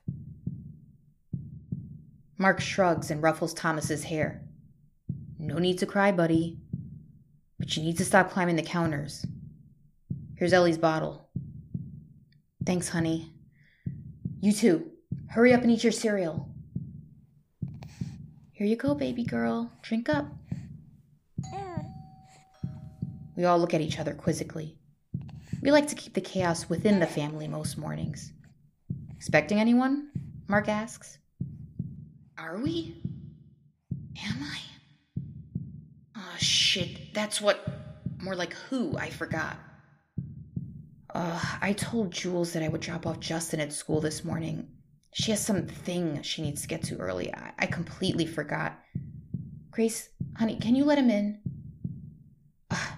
Mark 2.40 2.62
shrugs 2.62 3.12
and 3.12 3.22
ruffles 3.22 3.54
Thomas's 3.54 4.06
hair. 4.06 4.42
No 5.38 5.60
need 5.60 5.78
to 5.78 5.86
cry, 5.86 6.12
buddy. 6.12 6.58
But 7.60 7.78
you 7.78 7.84
need 7.84 8.00
to 8.00 8.06
stop 8.06 8.32
climbing 8.32 8.56
the 8.56 8.64
counters. 8.64 9.24
Here's 10.36 10.52
Ellie's 10.52 10.80
bottle. 10.80 11.25
Thanks, 12.66 12.90
honey. 12.90 13.32
You 14.42 14.52
too. 14.52 14.92
Hurry 15.30 15.54
up 15.54 15.62
and 15.62 15.72
eat 15.72 15.84
your 15.84 15.92
cereal. 15.92 16.50
Here 18.52 18.66
you 18.66 18.76
go, 18.76 18.96
baby 18.96 19.24
girl. 19.24 19.72
Drink 19.82 20.10
up. 20.10 20.26
We 23.36 23.44
all 23.44 23.60
look 23.60 23.74
at 23.74 23.82
each 23.82 24.00
other 24.00 24.14
quizzically. 24.14 24.78
We 25.62 25.72
like 25.72 25.88
to 25.88 25.96
keep 25.96 26.14
the 26.14 26.22
chaos 26.22 26.70
within 26.70 27.00
the 27.00 27.08
family 27.08 27.48
most 27.48 27.78
mornings. 27.78 28.32
Expecting 29.16 29.60
anyone? 29.60 30.10
Mark 30.48 30.70
asks. 30.70 31.18
Are 32.38 32.58
we? 32.58 33.02
Am 34.24 34.42
I? 34.42 34.60
Oh, 36.16 36.36
shit. 36.38 37.14
That's 37.14 37.42
what. 37.42 37.68
More 38.22 38.36
like 38.36 38.54
who, 38.54 38.98
I 38.98 39.10
forgot. 39.10 39.58
Uh, 41.16 41.40
I 41.62 41.72
told 41.72 42.12
Jules 42.12 42.52
that 42.52 42.62
I 42.62 42.68
would 42.68 42.82
drop 42.82 43.08
off 43.08 43.22
Justin 43.22 43.62
at 43.62 43.72
school 43.72 44.02
this 44.02 44.26
morning. 44.26 44.68
She 45.14 45.32
has 45.32 45.44
some 45.44 45.66
thing 45.66 46.22
she 46.24 46.42
needs 46.42 46.62
to 46.64 46.68
get 46.68 46.84
to 46.84 46.98
early. 46.98 47.34
I, 47.34 47.54
I 47.58 47.66
completely 47.68 48.26
forgot. 48.26 48.78
Grace, 49.72 50.10
honey, 50.36 50.58
can 50.58 50.76
you 50.76 50.84
let 50.84 50.98
him 50.98 51.10
in? 51.10 51.40
Ugh, 52.70 52.98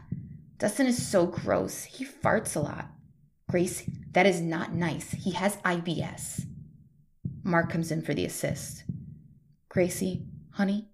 Dustin 0.58 0.88
is 0.88 1.08
so 1.08 1.28
gross. 1.28 1.84
He 1.84 2.06
farts 2.06 2.56
a 2.56 2.60
lot. 2.60 2.90
Grace, 3.52 3.88
that 4.14 4.26
is 4.26 4.42
not 4.42 4.74
nice. 4.74 5.12
He 5.12 5.34
has 5.34 5.58
IBS. 5.58 6.44
Mark 7.44 7.72
comes 7.72 7.92
in 7.92 8.02
for 8.02 8.16
the 8.16 8.26
assist. 8.26 8.84
Gracie, 9.70 10.26
honey, 10.54 10.90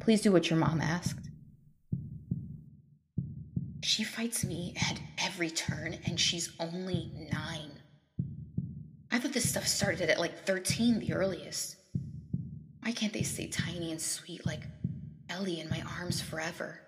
please 0.00 0.22
do 0.22 0.32
what 0.32 0.50
your 0.50 0.58
mom 0.58 0.80
asked. 0.80 1.27
She 3.98 4.04
fights 4.04 4.44
me 4.44 4.74
at 4.88 5.00
every 5.18 5.50
turn, 5.50 5.98
and 6.04 6.20
she's 6.20 6.52
only 6.60 7.10
nine. 7.32 7.72
I 9.10 9.18
thought 9.18 9.32
this 9.32 9.50
stuff 9.50 9.66
started 9.66 10.08
at 10.08 10.20
like 10.20 10.46
13, 10.46 11.00
the 11.00 11.14
earliest. 11.14 11.74
Why 12.80 12.92
can't 12.92 13.12
they 13.12 13.24
stay 13.24 13.48
tiny 13.48 13.90
and 13.90 14.00
sweet 14.00 14.46
like 14.46 14.62
Ellie 15.28 15.58
in 15.58 15.68
my 15.68 15.82
arms 15.98 16.22
forever? 16.22 16.80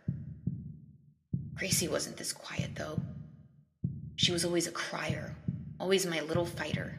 Gracie 1.56 1.88
wasn't 1.88 2.16
this 2.16 2.32
quiet, 2.32 2.76
though. 2.76 3.00
She 4.14 4.30
was 4.30 4.44
always 4.44 4.68
a 4.68 4.70
crier, 4.70 5.34
always 5.80 6.06
my 6.06 6.20
little 6.20 6.46
fighter. 6.46 6.96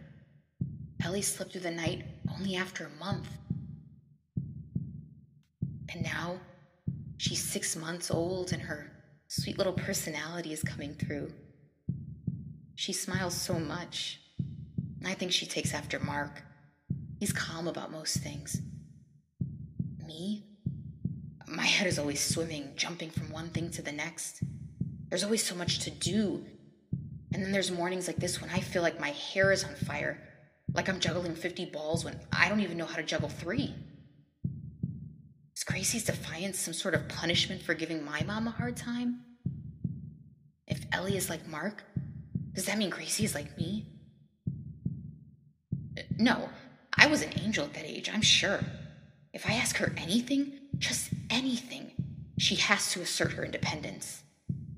Ellie 1.06 1.22
slept 1.22 1.54
through 1.54 1.62
the 1.62 1.72
night 1.72 2.04
only 2.38 2.58
after 2.58 2.84
a 2.84 3.00
month. 3.00 3.30
And 5.94 6.04
now 6.04 6.38
she's 7.16 7.42
six 7.42 7.78
months 7.78 8.12
old 8.12 8.52
and 8.52 8.62
her 8.62 8.92
sweet 9.32 9.58
little 9.58 9.72
personality 9.72 10.52
is 10.52 10.62
coming 10.62 10.94
through. 10.94 11.32
She 12.76 12.92
smiles 12.92 13.34
so 13.34 13.54
much. 13.54 14.20
I 15.06 15.14
think 15.14 15.32
she 15.32 15.46
takes 15.46 15.74
after 15.74 16.00
Mark. 16.00 16.44
He's 17.18 17.32
calm 17.32 17.70
about 17.70 17.94
most 17.94 18.18
things. 18.18 18.62
Me? 20.06 20.48
My 21.48 21.66
head 21.66 21.88
is 21.88 21.98
always 21.98 22.20
swimming, 22.20 22.74
jumping 22.76 23.10
from 23.10 23.32
one 23.32 23.48
thing 23.50 23.72
to 23.72 23.82
the 23.82 23.94
next. 23.94 24.44
There's 25.08 25.24
always 25.24 25.44
so 25.46 25.56
much 25.56 25.80
to 25.80 25.92
do. 25.92 26.44
And 27.34 27.42
then 27.42 27.54
there's 27.54 27.72
mornings 27.72 28.08
like 28.08 28.18
this 28.18 28.42
when 28.42 28.50
I 28.50 28.60
feel 28.60 28.82
like 28.82 29.00
my 29.00 29.12
hair 29.12 29.54
is 29.54 29.64
on 29.64 29.76
fire. 29.76 30.22
like 30.74 30.90
I'm 30.90 31.00
juggling 31.00 31.36
50 31.36 31.66
balls 31.66 32.04
when 32.04 32.20
I 32.34 32.50
don't 32.50 32.60
even 32.60 32.78
know 32.78 32.86
how 32.86 32.98
to 32.98 33.04
juggle 33.04 33.30
three. 33.30 33.74
Gracie's 35.72 36.04
defiance 36.04 36.60
some 36.60 36.74
sort 36.74 36.94
of 36.94 37.08
punishment 37.08 37.62
for 37.62 37.74
giving 37.74 38.04
my 38.04 38.22
mom 38.24 38.46
a 38.46 38.52
hard 38.52 38.76
time? 38.76 39.22
If 40.68 40.86
Ellie 40.92 41.16
is 41.16 41.30
like 41.30 41.48
Mark, 41.48 41.86
does 42.54 42.66
that 42.66 42.78
mean 42.78 42.90
Gracie 42.90 43.24
is 43.24 43.34
like 43.34 43.58
me? 43.58 43.86
Uh, 45.98 46.02
no, 46.18 46.50
I 46.98 47.08
was 47.08 47.22
an 47.22 47.32
angel 47.40 47.64
at 47.64 47.74
that 47.74 47.86
age, 47.86 48.10
I'm 48.14 48.22
sure. 48.22 48.60
If 49.32 49.50
I 49.50 49.54
ask 49.54 49.78
her 49.78 49.94
anything, 49.96 50.60
just 50.78 51.10
anything, 51.30 51.92
she 52.38 52.56
has 52.56 52.92
to 52.92 53.02
assert 53.02 53.32
her 53.32 53.46
independence. 53.46 54.24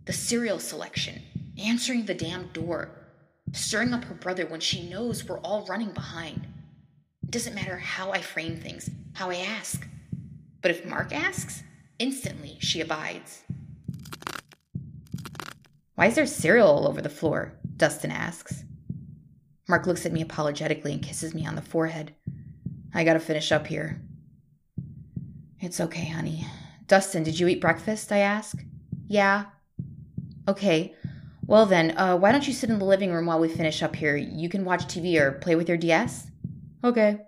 The 0.06 0.14
cereal 0.14 0.60
selection, 0.60 1.24
answering 1.58 2.06
the 2.06 2.14
damn 2.14 2.50
door, 2.50 2.92
stirring 3.52 3.96
up 3.96 4.04
her 4.04 4.14
brother 4.14 4.46
when 4.46 4.60
she 4.60 4.88
knows 4.88 5.28
we're 5.28 5.40
all 5.40 5.66
running 5.66 5.92
behind. 5.92 6.46
It 7.24 7.32
doesn't 7.32 7.56
matter 7.56 7.78
how 7.78 8.12
I 8.12 8.22
frame 8.22 8.58
things, 8.58 8.92
how 9.14 9.32
I 9.32 9.38
ask. 9.38 9.88
But 10.64 10.72
if 10.72 10.86
Mark 10.86 11.14
asks, 11.14 11.62
instantly 12.00 12.58
she 12.60 12.82
abides. 12.82 13.44
Why 15.96 16.08
is 16.08 16.16
there 16.16 16.26
cereal 16.26 16.68
all 16.68 16.88
over 16.88 17.02
the 17.02 17.10
floor? 17.10 17.54
Dustin 17.78 18.12
asks. 18.12 18.64
Mark 19.68 19.86
looks 19.86 20.06
at 20.06 20.14
me 20.14 20.22
apologetically 20.22 20.94
and 20.94 21.04
kisses 21.04 21.36
me 21.36 21.46
on 21.46 21.56
the 21.56 21.62
forehead. 21.62 22.16
I 22.94 23.04
gotta 23.04 23.20
finish 23.20 23.52
up 23.52 23.68
here. 23.68 24.02
It's 25.60 25.82
okay, 25.82 26.06
honey. 26.06 26.48
Dustin, 26.88 27.24
did 27.24 27.40
you 27.40 27.48
eat 27.50 27.62
breakfast? 27.62 28.12
I 28.12 28.20
ask. 28.20 28.58
Yeah. 29.08 29.46
Okay. 30.48 30.96
Well, 31.46 31.66
then, 31.66 31.98
uh, 31.98 32.16
why 32.16 32.32
don't 32.32 32.48
you 32.48 32.54
sit 32.54 32.70
in 32.70 32.80
the 32.80 32.86
living 32.86 33.12
room 33.12 33.26
while 33.26 33.40
we 33.40 33.50
finish 33.50 33.84
up 33.84 33.96
here? 33.96 34.16
You 34.16 34.48
can 34.48 34.64
watch 34.64 34.86
TV 34.86 35.20
or 35.20 35.34
play 35.34 35.56
with 35.56 35.68
your 35.68 35.78
DS? 35.78 36.28
Okay. 36.86 37.20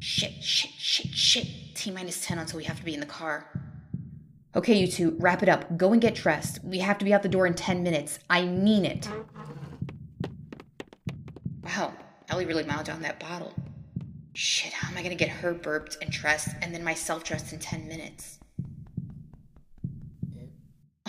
Shit, 0.00 0.42
shit, 0.42 0.72
shit, 0.72 1.14
shit. 1.14 1.46
T 1.76 1.90
minus 1.90 2.24
10 2.26 2.38
until 2.38 2.56
we 2.56 2.64
have 2.64 2.78
to 2.78 2.84
be 2.84 2.94
in 2.94 3.00
the 3.00 3.06
car. 3.06 3.46
Okay, 4.56 4.78
you 4.78 4.86
two, 4.86 5.16
wrap 5.18 5.42
it 5.42 5.48
up. 5.48 5.76
Go 5.76 5.92
and 5.92 6.00
get 6.00 6.14
dressed. 6.14 6.64
We 6.64 6.78
have 6.78 6.96
to 6.98 7.04
be 7.04 7.12
out 7.12 7.22
the 7.22 7.28
door 7.28 7.46
in 7.46 7.54
10 7.54 7.82
minutes. 7.82 8.18
I 8.30 8.44
mean 8.44 8.86
it. 8.86 9.08
Wow, 11.62 11.92
Ellie 12.30 12.46
really 12.46 12.64
mouthed 12.64 12.86
down 12.86 13.02
that 13.02 13.20
bottle. 13.20 13.52
Shit, 14.32 14.72
how 14.72 14.90
am 14.90 14.96
I 14.96 15.02
gonna 15.02 15.14
get 15.14 15.28
her 15.28 15.52
burped 15.52 15.98
and 16.00 16.10
dressed 16.10 16.48
and 16.62 16.74
then 16.74 16.82
myself 16.82 17.22
dressed 17.22 17.52
in 17.52 17.58
10 17.58 17.86
minutes? 17.86 18.38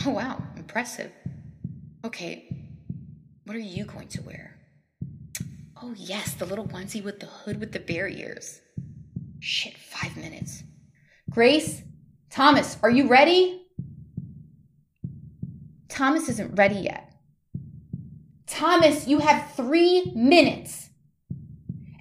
Oh, 0.06 0.12
wow, 0.12 0.42
impressive. 0.56 1.12
Okay, 2.06 2.56
what 3.46 3.56
are 3.56 3.60
you 3.60 3.86
going 3.86 4.08
to 4.10 4.22
wear? 4.22 4.58
Oh, 5.82 5.94
yes, 5.98 6.34
the 6.34 6.46
little 6.46 6.68
onesie 6.68 7.04
with 7.04 7.20
the 7.20 7.26
hood 7.26 7.60
with 7.60 7.72
the 7.72 7.80
bear 7.80 8.08
ears. 8.08 8.62
Shit, 9.40 9.78
five 9.78 10.16
minutes. 10.18 10.64
Grace? 11.30 11.84
Thomas, 12.30 12.78
are 12.84 12.90
you 12.90 13.08
ready? 13.08 13.64
Thomas 15.90 16.30
isn't 16.30 16.56
ready 16.56 16.76
yet. 16.76 17.14
Thomas, 18.46 19.08
you 19.08 19.20
have 19.20 19.52
three 19.56 20.12
minutes. 20.16 20.90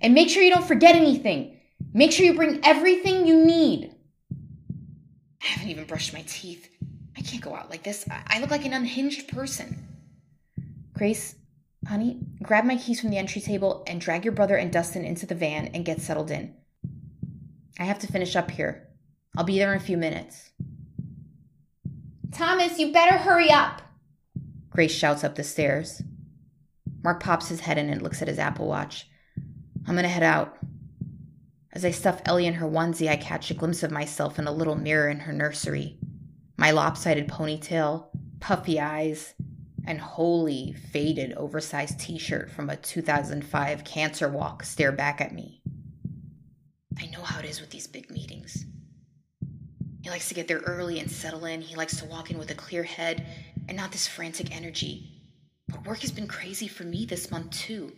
And 0.01 0.15
make 0.15 0.29
sure 0.29 0.43
you 0.43 0.51
don't 0.51 0.67
forget 0.67 0.95
anything. 0.95 1.59
Make 1.93 2.13
sure 2.13 2.27
you 2.27 2.35
bring 2.35 2.61
everything 2.63 3.27
you 3.27 3.45
need. 3.45 3.95
I 5.43 5.47
haven't 5.47 5.69
even 5.69 5.85
brushed 5.85 6.13
my 6.13 6.25
teeth. 6.27 6.69
I 7.17 7.23
can't 7.23 7.43
go 7.43 7.55
out 7.55 7.71
like 7.71 7.83
this. 7.83 8.07
I 8.11 8.41
look 8.41 8.51
like 8.51 8.65
an 8.65 8.75
unhinged 8.75 9.29
person. 9.29 9.87
Grace, 10.93 11.35
honey, 11.87 12.21
grab 12.43 12.65
my 12.65 12.77
keys 12.77 13.01
from 13.01 13.11
the 13.11 13.17
entry 13.17 13.41
table 13.41 13.85
and 13.87 14.01
drag 14.01 14.25
your 14.25 14.33
brother 14.33 14.57
and 14.57 14.73
Dustin 14.73 15.05
into 15.05 15.27
the 15.27 15.35
van 15.35 15.69
and 15.69 15.85
get 15.85 16.01
settled 16.01 16.31
in. 16.31 16.55
I 17.79 17.85
have 17.85 17.99
to 18.01 18.07
finish 18.07 18.37
up 18.37 18.51
here. 18.51 18.89
I'll 19.37 19.45
be 19.45 19.59
there 19.59 19.73
in 19.73 19.79
a 19.79 19.85
few 19.85 19.97
minutes. 19.97 20.51
Thomas, 22.33 22.79
you 22.79 22.93
better 22.93 23.17
hurry 23.17 23.51
up, 23.51 23.83
Grace 24.77 24.93
shouts 24.93 25.25
up 25.25 25.37
the 25.37 25.43
stairs. 25.43 26.03
Mark 27.03 27.23
pops 27.23 27.49
his 27.49 27.61
head 27.61 27.79
in 27.79 27.89
and 27.89 28.03
looks 28.03 28.21
at 28.21 28.29
his 28.29 28.39
Apple 28.39 28.67
Watch. 28.67 29.09
I'm 29.87 29.95
gonna 29.95 30.07
head 30.07 30.23
out. 30.23 30.59
As 31.73 31.83
I 31.83 31.93
stuff 31.93 32.21
Ellie 32.27 32.45
in 32.45 32.53
her 32.53 32.67
onesie, 32.67 33.09
I 33.09 33.17
catch 33.17 33.51
a 33.51 33.55
glimpse 33.55 33.83
of 33.83 33.91
myself 33.91 34.39
in 34.39 34.47
a 34.47 34.53
little 34.53 34.75
mirror 34.75 35.09
in 35.09 35.21
her 35.21 35.33
nursery. 35.33 35.99
My 36.59 36.73
lopsided 36.73 37.27
ponytail, 37.27 38.09
puffy 38.39 38.79
eyes, 38.79 39.33
and 39.87 39.99
wholly 39.99 40.75
faded 40.93 41.33
oversized 41.39 41.99
t 41.99 42.19
shirt 42.19 42.51
from 42.51 42.69
a 42.69 42.77
2005 42.77 43.83
cancer 43.83 44.29
walk 44.29 44.63
stare 44.63 44.93
back 44.93 45.23
at 45.23 45.33
me. 45.33 45.63
I 47.01 47.07
know 47.07 47.23
how 47.23 47.39
it 47.41 47.45
is 47.45 47.61
with 47.61 47.71
these 47.71 47.87
big 47.87 48.11
meetings. 48.11 48.65
He 50.03 50.11
likes 50.11 50.29
to 50.29 50.35
get 50.35 50.47
there 50.47 50.59
early 50.59 51.01
and 51.01 51.11
settle 51.11 51.45
in. 51.47 51.61
He 51.61 51.75
likes 51.75 51.97
to 51.99 52.05
walk 52.07 52.31
in 52.31 52.39
with 52.39 52.51
a 52.51 52.55
clear 52.55 52.83
head 52.83 53.27
and 53.69 53.77
not 53.77 53.93
this 53.93 54.07
frantic 54.07 54.55
energy. 54.55 55.13
But 55.69 55.87
work 55.87 56.01
has 56.01 56.13
been 56.13 56.29
crazy 56.29 56.69
for 56.69 56.85
me 56.85 57.07
this 57.07 57.31
month, 57.31 57.51
too, 57.51 57.93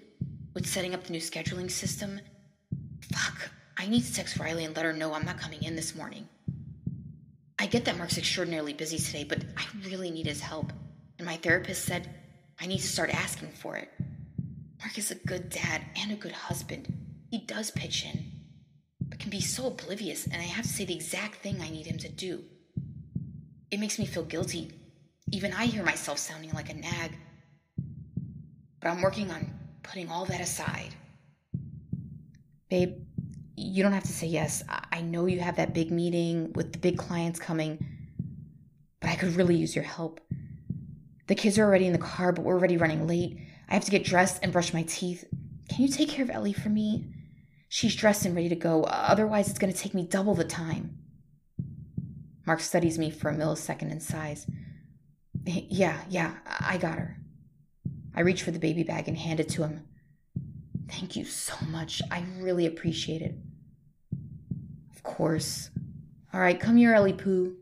with 0.54 0.66
setting 0.66 0.94
up 0.94 1.04
the 1.04 1.12
new 1.12 1.20
scheduling 1.20 1.70
system. 1.70 2.20
Fuck, 3.12 3.50
I 3.76 3.86
need 3.86 4.04
to 4.04 4.14
text 4.14 4.38
Riley 4.38 4.64
and 4.64 4.74
let 4.74 4.86
her 4.86 4.92
know 4.92 5.12
I'm 5.12 5.26
not 5.26 5.38
coming 5.38 5.62
in 5.62 5.76
this 5.76 5.94
morning. 5.94 6.26
I 7.58 7.66
get 7.66 7.84
that 7.84 7.98
Mark's 7.98 8.18
extraordinarily 8.18 8.72
busy 8.72 8.98
today, 8.98 9.24
but 9.24 9.44
I 9.56 9.64
really 9.84 10.10
need 10.10 10.26
his 10.26 10.40
help. 10.40 10.72
And 11.18 11.26
my 11.26 11.36
therapist 11.36 11.84
said 11.84 12.08
I 12.60 12.66
need 12.66 12.78
to 12.78 12.86
start 12.86 13.14
asking 13.14 13.50
for 13.50 13.76
it. 13.76 13.90
Mark 14.80 14.96
is 14.96 15.10
a 15.10 15.16
good 15.16 15.50
dad 15.50 15.82
and 15.96 16.12
a 16.12 16.16
good 16.16 16.32
husband. 16.32 16.92
He 17.30 17.38
does 17.38 17.70
pitch 17.70 18.04
in, 18.04 18.24
can 19.18 19.30
be 19.30 19.40
so 19.40 19.66
oblivious, 19.66 20.24
and 20.26 20.36
I 20.36 20.44
have 20.44 20.64
to 20.64 20.70
say 20.70 20.84
the 20.84 20.94
exact 20.94 21.36
thing 21.36 21.60
I 21.60 21.70
need 21.70 21.86
him 21.86 21.98
to 21.98 22.08
do. 22.08 22.44
It 23.70 23.80
makes 23.80 23.98
me 23.98 24.06
feel 24.06 24.24
guilty. 24.24 24.72
Even 25.32 25.52
I 25.52 25.66
hear 25.66 25.82
myself 25.82 26.18
sounding 26.18 26.52
like 26.52 26.70
a 26.70 26.74
nag. 26.74 27.12
But 28.80 28.88
I'm 28.88 29.02
working 29.02 29.30
on 29.30 29.52
putting 29.82 30.08
all 30.08 30.24
that 30.26 30.40
aside. 30.40 30.94
Babe, 32.70 32.96
you 33.56 33.82
don't 33.82 33.92
have 33.92 34.04
to 34.04 34.12
say 34.12 34.26
yes. 34.26 34.62
I 34.68 35.00
know 35.00 35.26
you 35.26 35.40
have 35.40 35.56
that 35.56 35.74
big 35.74 35.90
meeting 35.90 36.52
with 36.54 36.72
the 36.72 36.78
big 36.78 36.96
clients 36.96 37.40
coming, 37.40 37.84
but 39.00 39.10
I 39.10 39.16
could 39.16 39.34
really 39.36 39.56
use 39.56 39.74
your 39.74 39.84
help. 39.84 40.20
The 41.26 41.34
kids 41.34 41.58
are 41.58 41.64
already 41.64 41.86
in 41.86 41.92
the 41.92 41.98
car, 41.98 42.32
but 42.32 42.44
we're 42.44 42.54
already 42.54 42.76
running 42.76 43.06
late. 43.06 43.38
I 43.68 43.74
have 43.74 43.84
to 43.84 43.90
get 43.90 44.04
dressed 44.04 44.40
and 44.42 44.52
brush 44.52 44.72
my 44.72 44.82
teeth. 44.84 45.24
Can 45.68 45.82
you 45.82 45.88
take 45.88 46.08
care 46.08 46.24
of 46.24 46.30
Ellie 46.30 46.54
for 46.54 46.68
me? 46.70 47.12
She's 47.68 47.94
dressed 47.94 48.24
and 48.24 48.34
ready 48.34 48.48
to 48.48 48.56
go. 48.56 48.84
Otherwise, 48.84 49.48
it's 49.50 49.58
going 49.58 49.72
to 49.72 49.78
take 49.78 49.94
me 49.94 50.06
double 50.06 50.34
the 50.34 50.44
time. 50.44 50.98
Mark 52.46 52.60
studies 52.60 52.98
me 52.98 53.10
for 53.10 53.30
a 53.30 53.34
millisecond 53.34 53.90
and 53.90 54.02
sighs. 54.02 54.46
Yeah, 55.44 55.98
yeah, 56.08 56.34
I 56.60 56.78
got 56.78 56.98
her. 56.98 57.18
I 58.14 58.20
reach 58.20 58.42
for 58.42 58.50
the 58.50 58.58
baby 58.58 58.82
bag 58.82 59.06
and 59.06 59.16
hand 59.16 59.38
it 59.38 59.50
to 59.50 59.62
him. 59.62 59.86
Thank 60.90 61.14
you 61.14 61.24
so 61.24 61.54
much. 61.66 62.00
I 62.10 62.24
really 62.38 62.66
appreciate 62.66 63.20
it. 63.20 63.34
Of 64.94 65.02
course. 65.02 65.70
All 66.32 66.40
right, 66.40 66.58
come 66.58 66.76
here, 66.76 66.94
Ellie 66.94 67.12
Pooh. 67.12 67.56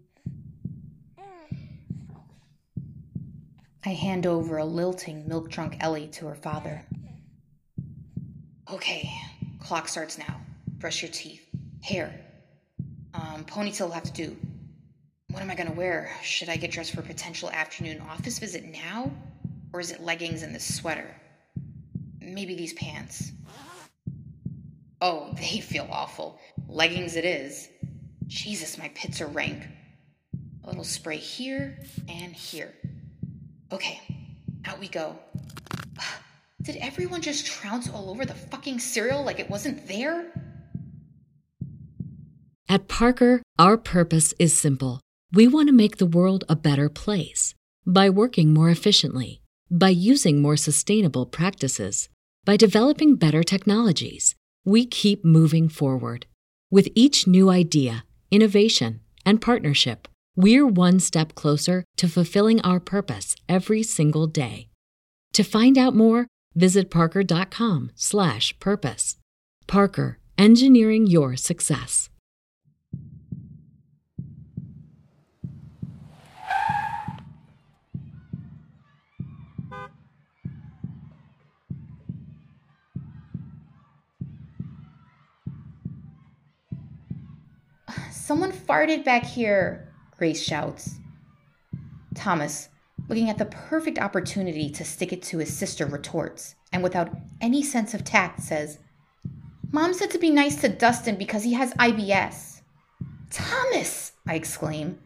I 3.84 3.90
hand 3.90 4.26
over 4.26 4.56
a 4.56 4.64
lilting, 4.64 5.28
milk 5.28 5.48
drunk 5.48 5.76
Ellie 5.80 6.08
to 6.08 6.26
her 6.26 6.34
father. 6.34 6.84
Okay, 8.72 9.08
clock 9.66 9.88
starts 9.88 10.16
now. 10.16 10.40
Brush 10.78 11.02
your 11.02 11.10
teeth. 11.10 11.44
Hair. 11.82 12.14
Um, 13.14 13.44
ponytail 13.44 13.86
will 13.86 13.92
have 13.92 14.04
to 14.04 14.12
do. 14.12 14.36
What 15.30 15.42
am 15.42 15.50
I 15.50 15.56
gonna 15.56 15.72
wear? 15.72 16.16
Should 16.22 16.48
I 16.48 16.56
get 16.56 16.70
dressed 16.70 16.94
for 16.94 17.00
a 17.00 17.04
potential 17.04 17.50
afternoon 17.50 18.00
office 18.00 18.38
visit 18.38 18.64
now? 18.64 19.10
Or 19.72 19.80
is 19.80 19.90
it 19.90 20.00
leggings 20.00 20.44
and 20.44 20.54
this 20.54 20.76
sweater? 20.76 21.12
Maybe 22.20 22.54
these 22.54 22.74
pants. 22.74 23.32
Oh, 25.00 25.30
they 25.34 25.58
feel 25.58 25.88
awful. 25.90 26.38
Leggings 26.68 27.16
it 27.16 27.24
is. 27.24 27.68
Jesus, 28.28 28.78
my 28.78 28.88
pits 28.94 29.20
are 29.20 29.26
rank. 29.26 29.66
A 30.62 30.68
little 30.68 30.84
spray 30.84 31.16
here 31.16 31.78
and 32.08 32.32
here. 32.32 32.72
Okay, 33.72 34.00
out 34.64 34.78
we 34.78 34.86
go. 34.86 35.18
Did 36.66 36.78
everyone 36.78 37.22
just 37.22 37.46
trounce 37.46 37.88
all 37.88 38.10
over 38.10 38.26
the 38.26 38.34
fucking 38.34 38.80
cereal 38.80 39.22
like 39.22 39.38
it 39.38 39.48
wasn't 39.48 39.86
there? 39.86 40.32
At 42.68 42.88
Parker, 42.88 43.40
our 43.56 43.78
purpose 43.78 44.34
is 44.40 44.58
simple. 44.58 45.00
We 45.32 45.46
want 45.46 45.68
to 45.68 45.72
make 45.72 45.98
the 45.98 46.06
world 46.06 46.42
a 46.48 46.56
better 46.56 46.88
place 46.88 47.54
by 47.86 48.10
working 48.10 48.52
more 48.52 48.68
efficiently, 48.68 49.40
by 49.70 49.90
using 49.90 50.42
more 50.42 50.56
sustainable 50.56 51.24
practices, 51.24 52.08
by 52.44 52.56
developing 52.56 53.14
better 53.14 53.44
technologies. 53.44 54.34
We 54.64 54.86
keep 54.86 55.24
moving 55.24 55.68
forward. 55.68 56.26
With 56.68 56.88
each 56.96 57.28
new 57.28 57.48
idea, 57.48 58.04
innovation, 58.32 59.02
and 59.24 59.40
partnership, 59.40 60.08
we're 60.34 60.66
one 60.66 60.98
step 60.98 61.36
closer 61.36 61.84
to 61.96 62.08
fulfilling 62.08 62.60
our 62.62 62.80
purpose 62.80 63.36
every 63.48 63.84
single 63.84 64.26
day. 64.26 64.68
To 65.34 65.44
find 65.44 65.78
out 65.78 65.94
more, 65.94 66.26
visit 66.56 66.90
parker.com 66.90 67.92
slash 67.94 68.58
purpose. 68.58 69.16
Parker, 69.66 70.18
engineering 70.36 71.06
your 71.06 71.36
success. 71.36 72.10
Someone 88.10 88.50
farted 88.50 89.04
back 89.04 89.24
here, 89.24 89.86
Grace 90.18 90.42
shouts. 90.42 90.96
Thomas, 92.14 92.70
looking 93.08 93.30
at 93.30 93.38
the 93.38 93.46
perfect 93.46 93.98
opportunity 93.98 94.70
to 94.70 94.84
stick 94.84 95.12
it 95.12 95.22
to 95.22 95.38
his 95.38 95.56
sister, 95.56 95.86
retorts, 95.86 96.54
and 96.72 96.82
without 96.82 97.10
any 97.40 97.62
sense 97.62 97.94
of 97.94 98.04
tact 98.04 98.42
says, 98.42 98.78
Mom 99.72 99.92
said 99.94 100.10
to 100.10 100.18
be 100.18 100.30
nice 100.30 100.60
to 100.60 100.68
Dustin 100.68 101.16
because 101.16 101.42
he 101.42 101.52
has 101.54 101.74
IBS. 101.74 102.62
Thomas, 103.30 104.12
I 104.26 104.34
exclaim. 104.34 104.98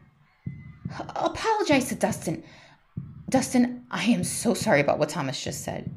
Apologize 1.15 1.89
to 1.89 1.95
Dustin. 1.95 2.43
Dustin, 3.29 3.85
I 3.89 4.03
am 4.05 4.23
so 4.23 4.53
sorry 4.53 4.81
about 4.81 4.99
what 4.99 5.09
Thomas 5.09 5.41
just 5.41 5.63
said. 5.63 5.91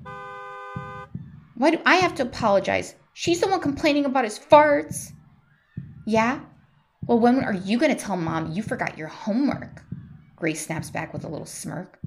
Why 1.57 1.71
do 1.71 1.81
I 1.85 1.97
have 1.97 2.15
to 2.17 2.23
apologize? 2.23 2.95
She's 3.13 3.41
the 3.41 3.49
one 3.49 3.61
complaining 3.61 4.05
about 4.05 4.25
his 4.25 4.39
farts. 4.39 5.13
Yeah? 6.07 6.41
Well, 7.07 7.19
when 7.19 7.45
are 7.45 7.55
you 7.55 7.79
going 7.79 7.95
to 7.95 8.03
tell 8.03 8.17
mom 8.17 8.53
you 8.53 8.63
forgot 8.63 8.99
your 8.99 9.09
homework? 9.09 9.85
Grace 10.37 10.67
snaps 10.67 10.91
back 10.91 11.13
with 11.13 11.25
a 11.25 11.29
little 11.29 11.47
smirk. 11.47 11.99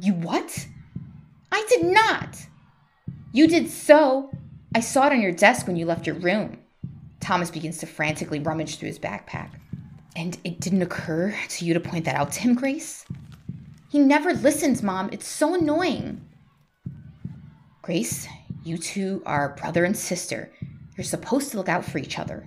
You 0.00 0.14
what? 0.14 0.66
I 1.50 1.66
did 1.68 1.84
not. 1.84 2.36
You 3.32 3.46
did 3.46 3.70
so. 3.70 4.30
I 4.74 4.80
saw 4.80 5.06
it 5.06 5.12
on 5.12 5.20
your 5.20 5.32
desk 5.32 5.66
when 5.66 5.76
you 5.76 5.86
left 5.86 6.06
your 6.06 6.16
room. 6.16 6.58
Thomas 7.20 7.50
begins 7.50 7.78
to 7.78 7.86
frantically 7.86 8.40
rummage 8.40 8.76
through 8.76 8.88
his 8.88 8.98
backpack. 8.98 9.50
And 10.16 10.36
it 10.44 10.60
didn't 10.60 10.82
occur 10.82 11.34
to 11.48 11.64
you 11.64 11.72
to 11.74 11.80
point 11.80 12.04
that 12.04 12.16
out 12.16 12.32
to 12.32 12.40
him, 12.40 12.54
Grace? 12.54 13.04
He 13.90 13.98
never 13.98 14.34
listens, 14.34 14.82
Mom. 14.82 15.08
It's 15.12 15.28
so 15.28 15.54
annoying. 15.54 16.26
Grace, 17.82 18.26
you 18.64 18.78
two 18.78 19.22
are 19.26 19.56
brother 19.56 19.84
and 19.84 19.96
sister. 19.96 20.50
You're 20.96 21.04
supposed 21.04 21.50
to 21.50 21.56
look 21.56 21.68
out 21.68 21.84
for 21.84 21.98
each 21.98 22.18
other. 22.18 22.46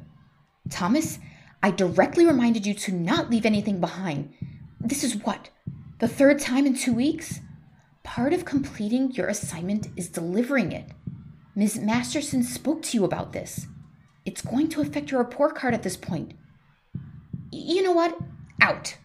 Thomas, 0.69 1.19
I 1.61 1.71
directly 1.71 2.25
reminded 2.25 2.65
you 2.65 2.73
to 2.75 2.91
not 2.91 3.29
leave 3.29 3.45
anything 3.45 3.79
behind. 3.79 4.33
This 4.85 5.03
is 5.03 5.15
what? 5.15 5.49
The 5.97 6.07
third 6.07 6.37
time 6.39 6.67
in 6.67 6.75
two 6.75 6.93
weeks? 6.93 7.39
Part 8.03 8.33
of 8.33 8.45
completing 8.45 9.11
your 9.13 9.25
assignment 9.25 9.87
is 9.95 10.09
delivering 10.09 10.71
it. 10.71 10.91
Ms. 11.55 11.79
Masterson 11.79 12.43
spoke 12.43 12.83
to 12.83 12.97
you 12.97 13.03
about 13.03 13.33
this. 13.33 13.65
It's 14.25 14.43
going 14.43 14.69
to 14.69 14.81
affect 14.81 15.09
your 15.09 15.21
report 15.21 15.55
card 15.55 15.73
at 15.73 15.81
this 15.81 15.97
point. 15.97 16.35
You 17.51 17.81
know 17.81 17.93
what? 17.93 18.15
Out. 18.61 18.97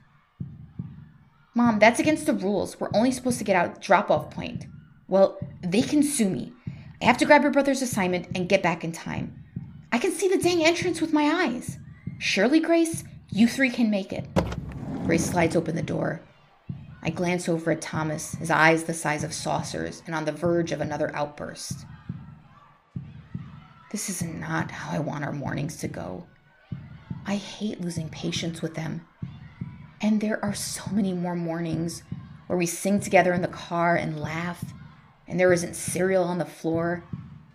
Mom, 1.55 1.79
that's 1.79 1.99
against 1.99 2.27
the 2.27 2.35
rules. 2.35 2.79
We're 2.79 2.91
only 2.93 3.11
supposed 3.11 3.39
to 3.39 3.45
get 3.45 3.57
out 3.57 3.81
drop 3.81 4.11
off 4.11 4.31
point. 4.31 4.67
Well, 5.09 5.39
they 5.63 5.81
can 5.81 6.03
sue 6.03 6.29
me. 6.29 6.53
I 7.01 7.07
have 7.07 7.17
to 7.19 7.25
grab 7.25 7.41
your 7.41 7.53
brother's 7.53 7.81
assignment 7.81 8.29
and 8.35 8.51
get 8.51 8.63
back 8.63 8.85
in 8.85 8.93
time. 8.93 9.43
I 9.93 9.97
can 9.99 10.13
see 10.13 10.29
the 10.29 10.37
dang 10.37 10.63
entrance 10.63 11.01
with 11.01 11.15
my 11.15 11.25
eyes. 11.25 11.79
Surely, 12.19 12.61
Grace, 12.61 13.03
you 13.31 13.49
three 13.49 13.71
can 13.71 13.91
make 13.91 14.13
it. 14.13 14.27
Grace 15.11 15.27
slides 15.27 15.57
open 15.57 15.75
the 15.75 15.83
door. 15.83 16.21
I 17.03 17.11
glance 17.11 17.49
over 17.49 17.73
at 17.73 17.81
Thomas, 17.81 18.37
his 18.37 18.49
eyes 18.49 18.85
the 18.85 18.95
size 18.95 19.25
of 19.25 19.33
saucers 19.33 20.05
and 20.07 20.15
on 20.15 20.25
the 20.25 20.31
verge 20.31 20.71
of 20.71 20.81
another 20.81 21.11
outburst. 21.17 21.85
This 23.91 24.09
is 24.09 24.23
not 24.23 24.71
how 24.71 24.97
I 24.97 25.01
want 25.01 25.25
our 25.25 25.33
mornings 25.33 25.79
to 25.79 25.89
go. 25.89 26.29
I 27.27 27.35
hate 27.35 27.81
losing 27.81 28.09
patience 28.09 28.63
with 28.63 28.77
them. 28.77 29.05
And 30.01 30.21
there 30.21 30.39
are 30.45 30.55
so 30.55 30.85
many 30.93 31.13
more 31.13 31.35
mornings 31.35 32.05
where 32.47 32.57
we 32.57 32.67
sing 32.67 33.01
together 33.01 33.33
in 33.33 33.43
the 33.43 33.49
car 33.49 33.97
and 33.97 34.21
laugh, 34.21 34.63
and 35.27 35.41
there 35.41 35.53
isn't 35.53 35.75
cereal 35.75 36.23
on 36.23 36.39
the 36.39 36.45
floor, 36.45 37.03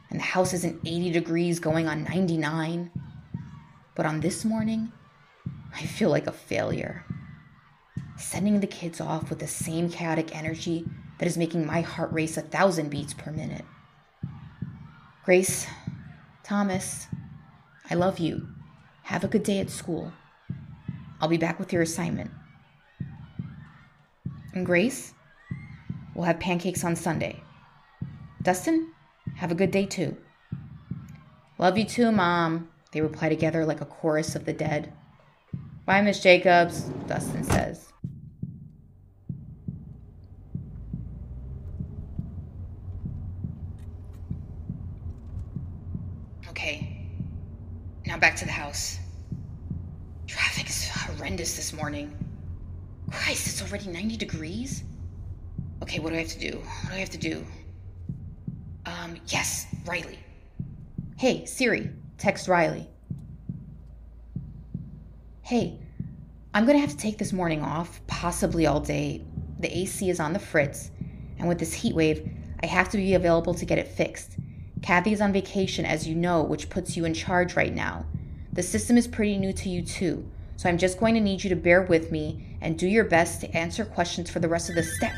and 0.10 0.20
the 0.20 0.26
house 0.26 0.52
isn't 0.52 0.82
80 0.86 1.10
degrees 1.14 1.62
going 1.62 1.88
on 1.88 2.04
99. 2.04 2.92
But 3.96 4.06
on 4.06 4.20
this 4.20 4.44
morning, 4.44 4.92
I 5.74 5.84
feel 5.84 6.10
like 6.10 6.28
a 6.28 6.34
failure. 6.34 7.06
Sending 8.18 8.60
the 8.60 8.68
kids 8.68 9.02
off 9.02 9.30
with 9.30 9.40
the 9.40 9.48
same 9.48 9.90
chaotic 9.90 10.36
energy 10.36 10.86
that 11.18 11.28
is 11.28 11.38
making 11.38 11.66
my 11.66 11.82
heart 11.82 12.12
race 12.12 12.38
a 12.38 12.42
thousand 12.42 12.90
beats 12.90 13.14
per 13.14 13.32
minute. 13.32 13.66
Grace, 15.24 15.68
Thomas, 16.44 17.08
I 17.90 17.96
love 17.96 18.20
you. 18.20 18.48
Have 19.04 19.24
a 19.24 19.28
good 19.28 19.44
day 19.44 19.60
at 19.60 19.70
school. 19.70 20.14
I'll 21.20 21.28
be 21.28 21.38
back 21.38 21.60
with 21.60 21.74
your 21.74 21.82
assignment. 21.82 22.32
And 24.54 24.66
Grace, 24.66 25.14
we'll 26.14 26.26
have 26.26 26.40
pancakes 26.40 26.84
on 26.84 26.96
Sunday. 26.96 27.42
Dustin, 28.42 28.94
have 29.36 29.52
a 29.52 29.56
good 29.56 29.72
day 29.72 29.86
too. 29.86 30.16
Love 31.58 31.78
you 31.78 31.86
too, 31.86 32.12
Mom, 32.12 32.70
they 32.92 33.02
reply 33.02 33.30
together 33.30 33.66
like 33.66 33.82
a 33.82 33.86
chorus 33.86 34.36
of 34.36 34.46
the 34.46 34.54
dead. 34.54 34.94
Bye, 35.86 36.02
Miss 36.02 36.22
Jacobs, 36.22 36.82
Dustin 37.08 37.44
says. 37.44 37.86
Now 48.15 48.15
back 48.26 48.36
to 48.36 48.46
the 48.46 48.52
house. 48.52 48.98
Traffic 50.26 50.68
is 50.68 50.90
horrendous 50.90 51.56
this 51.56 51.74
morning. 51.74 52.12
Christ, 53.12 53.46
it's 53.46 53.62
already 53.62 53.88
90 53.88 54.18
degrees? 54.18 54.84
Okay, 55.84 56.00
what 56.00 56.10
do 56.10 56.16
I 56.16 56.22
have 56.22 56.30
to 56.30 56.40
do? 56.40 56.58
What 56.58 56.90
do 56.90 56.96
I 56.96 57.00
have 57.02 57.12
to 57.12 57.20
do? 57.20 57.46
Um, 58.88 59.18
yes, 59.28 59.68
Riley. 59.86 60.18
Hey, 61.20 61.46
Siri, 61.46 61.92
text 62.18 62.48
Riley. 62.48 62.90
Hey, 65.44 65.78
I'm 66.56 66.66
gonna 66.66 66.80
have 66.80 66.90
to 66.90 66.98
take 66.98 67.20
this 67.20 67.32
morning 67.32 67.62
off, 67.62 68.02
possibly 68.08 68.66
all 68.66 68.80
day. 68.80 69.24
The 69.60 69.72
AC 69.72 70.10
is 70.10 70.20
on 70.20 70.34
the 70.34 70.40
fritz, 70.40 70.90
and 71.38 71.48
with 71.48 71.60
this 71.60 71.74
heat 71.74 71.94
wave, 71.94 72.28
I 72.64 72.66
have 72.66 72.90
to 72.90 72.98
be 72.98 73.14
available 73.14 73.54
to 73.54 73.66
get 73.66 73.78
it 73.78 73.88
fixed. 73.88 74.38
Kathy's 74.82 75.22
on 75.22 75.32
vacation, 75.32 75.86
as 75.86 76.08
you 76.08 76.16
know, 76.16 76.42
which 76.42 76.72
puts 76.72 76.98
you 76.98 77.06
in 77.06 77.14
charge 77.14 77.56
right 77.56 77.74
now. 77.74 78.04
The 78.56 78.64
system 78.64 78.98
is 78.98 79.08
pretty 79.08 79.38
new 79.38 79.54
to 79.54 79.70
you, 79.70 79.82
too, 79.82 80.26
so 80.56 80.70
I'm 80.70 80.78
just 80.78 81.00
going 81.00 81.14
to 81.14 81.20
need 81.20 81.44
you 81.44 81.50
to 81.50 81.56
bear 81.56 81.84
with 81.84 82.12
me 82.12 82.58
and 82.62 82.80
do 82.80 82.88
your 82.88 83.04
best 83.04 83.42
to 83.42 83.56
answer 83.56 83.86
questions 83.86 84.30
for 84.30 84.40
the 84.40 84.48
rest 84.48 84.70
of 84.70 84.76
the 84.76 84.84
step. 84.84 85.14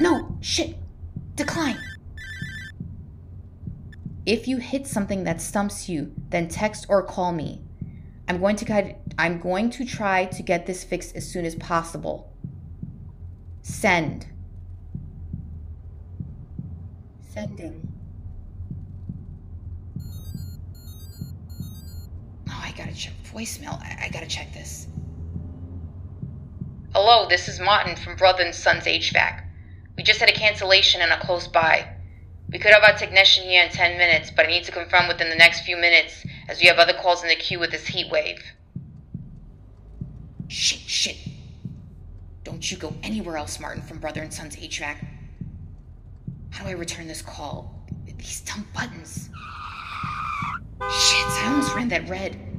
No, 0.00 0.36
shit, 0.40 0.76
decline. 1.34 1.78
If 4.24 4.48
you 4.48 4.56
hit 4.56 4.86
something 4.86 5.24
that 5.24 5.40
stumps 5.40 5.88
you, 5.88 6.12
then 6.30 6.48
text 6.48 6.86
or 6.88 7.02
call 7.02 7.32
me. 7.32 7.60
I'm 8.28 8.38
going 8.38 8.56
to 8.56 8.94
I'm 9.18 9.40
going 9.40 9.70
to 9.70 9.84
try 9.84 10.24
to 10.26 10.42
get 10.42 10.66
this 10.66 10.84
fixed 10.84 11.16
as 11.16 11.28
soon 11.28 11.44
as 11.44 11.54
possible. 11.56 12.32
Send. 13.62 14.26
Sending. 17.28 17.89
Gotta 22.90 23.02
check 23.02 23.14
voicemail. 23.32 23.80
I, 23.80 24.06
I 24.06 24.08
gotta 24.08 24.26
check 24.26 24.52
this. 24.52 24.86
Hello, 26.92 27.28
this 27.28 27.46
is 27.48 27.60
Martin 27.60 27.94
from 27.94 28.16
Brother 28.16 28.42
and 28.42 28.54
Sons 28.54 28.84
HVAC. 28.84 29.44
We 29.96 30.02
just 30.02 30.18
had 30.18 30.28
a 30.28 30.32
cancellation 30.32 31.00
and 31.00 31.12
a 31.12 31.20
close 31.20 31.46
by. 31.46 31.88
We 32.50 32.58
could 32.58 32.72
have 32.72 32.82
our 32.82 32.98
technician 32.98 33.44
here 33.44 33.62
in 33.62 33.70
10 33.70 33.96
minutes, 33.96 34.32
but 34.34 34.46
I 34.46 34.48
need 34.48 34.64
to 34.64 34.72
confirm 34.72 35.06
within 35.06 35.30
the 35.30 35.36
next 35.36 35.60
few 35.60 35.76
minutes 35.76 36.24
as 36.48 36.60
we 36.60 36.66
have 36.66 36.78
other 36.78 36.94
calls 36.94 37.22
in 37.22 37.28
the 37.28 37.36
queue 37.36 37.60
with 37.60 37.70
this 37.70 37.86
heat 37.86 38.10
wave. 38.10 38.42
Shit, 40.48 40.80
shit. 40.80 41.16
Don't 42.42 42.68
you 42.68 42.76
go 42.76 42.92
anywhere 43.04 43.36
else, 43.36 43.60
Martin 43.60 43.82
from 43.82 43.98
Brother 43.98 44.20
and 44.20 44.34
Sons 44.34 44.56
HVAC. 44.56 44.96
How 46.50 46.64
do 46.64 46.70
I 46.70 46.72
return 46.72 47.06
this 47.06 47.22
call? 47.22 47.86
These 48.18 48.40
dumb 48.40 48.66
buttons. 48.74 49.30
Shit, 50.90 51.26
I 51.26 51.44
almost 51.52 51.76
ran 51.76 51.88
that 51.90 52.08
red. 52.08 52.49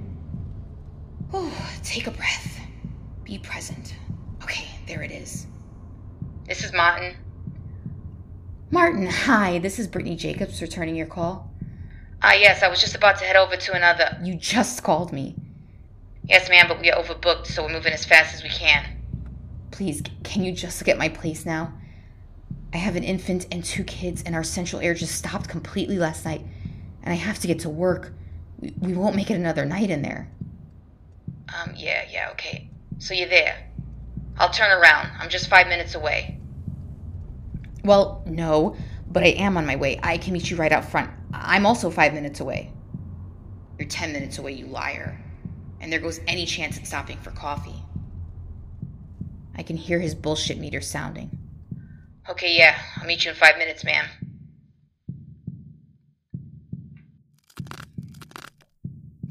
Oh, 1.33 1.51
take 1.83 2.07
a 2.07 2.11
breath. 2.11 2.59
Be 3.23 3.37
present. 3.37 3.95
Okay, 4.43 4.67
there 4.87 5.01
it 5.01 5.11
is. 5.11 5.47
This 6.47 6.63
is 6.63 6.73
Martin. 6.73 7.15
Martin, 8.71 9.05
hi. 9.07 9.59
This 9.59 9.79
is 9.79 9.87
Brittany 9.87 10.15
Jacobs 10.15 10.61
returning 10.61 10.95
your 10.95 11.07
call. 11.07 11.49
Ah, 12.23 12.29
uh, 12.29 12.33
yes, 12.33 12.63
I 12.63 12.67
was 12.67 12.79
just 12.79 12.95
about 12.95 13.17
to 13.19 13.25
head 13.25 13.35
over 13.35 13.55
to 13.55 13.73
another. 13.73 14.17
You 14.23 14.35
just 14.35 14.83
called 14.83 15.11
me. 15.11 15.35
Yes, 16.27 16.49
ma'am, 16.49 16.67
but 16.67 16.79
we 16.79 16.91
are 16.91 17.01
overbooked, 17.01 17.47
so 17.47 17.63
we're 17.63 17.71
moving 17.73 17.93
as 17.93 18.05
fast 18.05 18.35
as 18.35 18.43
we 18.43 18.49
can. 18.49 18.85
Please, 19.71 20.03
can 20.23 20.43
you 20.43 20.51
just 20.51 20.79
look 20.81 20.87
at 20.87 20.97
my 20.97 21.09
place 21.09 21.45
now? 21.45 21.73
I 22.73 22.77
have 22.77 22.95
an 22.95 23.03
infant 23.03 23.47
and 23.51 23.63
two 23.63 23.83
kids, 23.83 24.23
and 24.23 24.35
our 24.35 24.43
central 24.43 24.81
air 24.81 24.93
just 24.93 25.15
stopped 25.15 25.49
completely 25.49 25.97
last 25.97 26.23
night, 26.23 26.45
and 27.03 27.11
I 27.11 27.17
have 27.17 27.39
to 27.39 27.47
get 27.47 27.59
to 27.59 27.69
work. 27.69 28.13
We, 28.59 28.73
we 28.79 28.93
won't 28.93 29.15
make 29.15 29.31
it 29.31 29.35
another 29.35 29.65
night 29.65 29.89
in 29.89 30.03
there. 30.03 30.29
Um, 31.53 31.73
yeah, 31.75 32.05
yeah, 32.09 32.29
okay. 32.31 32.69
So 32.97 33.13
you're 33.13 33.29
there. 33.29 33.67
I'll 34.37 34.49
turn 34.51 34.71
around. 34.71 35.11
I'm 35.19 35.29
just 35.29 35.47
five 35.47 35.67
minutes 35.67 35.95
away. 35.95 36.39
Well, 37.83 38.23
no, 38.25 38.75
but 39.11 39.23
I 39.23 39.27
am 39.27 39.57
on 39.57 39.65
my 39.65 39.75
way. 39.75 39.99
I 40.01 40.17
can 40.17 40.33
meet 40.33 40.49
you 40.49 40.55
right 40.57 40.71
out 40.71 40.85
front. 40.85 41.11
I'm 41.33 41.65
also 41.65 41.89
five 41.89 42.13
minutes 42.13 42.39
away. 42.39 42.71
You're 43.77 43.87
ten 43.87 44.13
minutes 44.13 44.37
away, 44.37 44.53
you 44.53 44.67
liar. 44.67 45.19
And 45.79 45.91
there 45.91 45.99
goes 45.99 46.19
any 46.27 46.45
chance 46.45 46.77
at 46.77 46.85
stopping 46.85 47.17
for 47.17 47.31
coffee. 47.31 47.83
I 49.55 49.63
can 49.63 49.77
hear 49.77 49.99
his 49.99 50.15
bullshit 50.15 50.59
meter 50.59 50.81
sounding. 50.81 51.37
Okay, 52.29 52.55
yeah, 52.55 52.79
I'll 52.97 53.07
meet 53.07 53.25
you 53.25 53.31
in 53.31 53.37
five 53.37 53.57
minutes, 53.57 53.83
ma'am. 53.83 54.05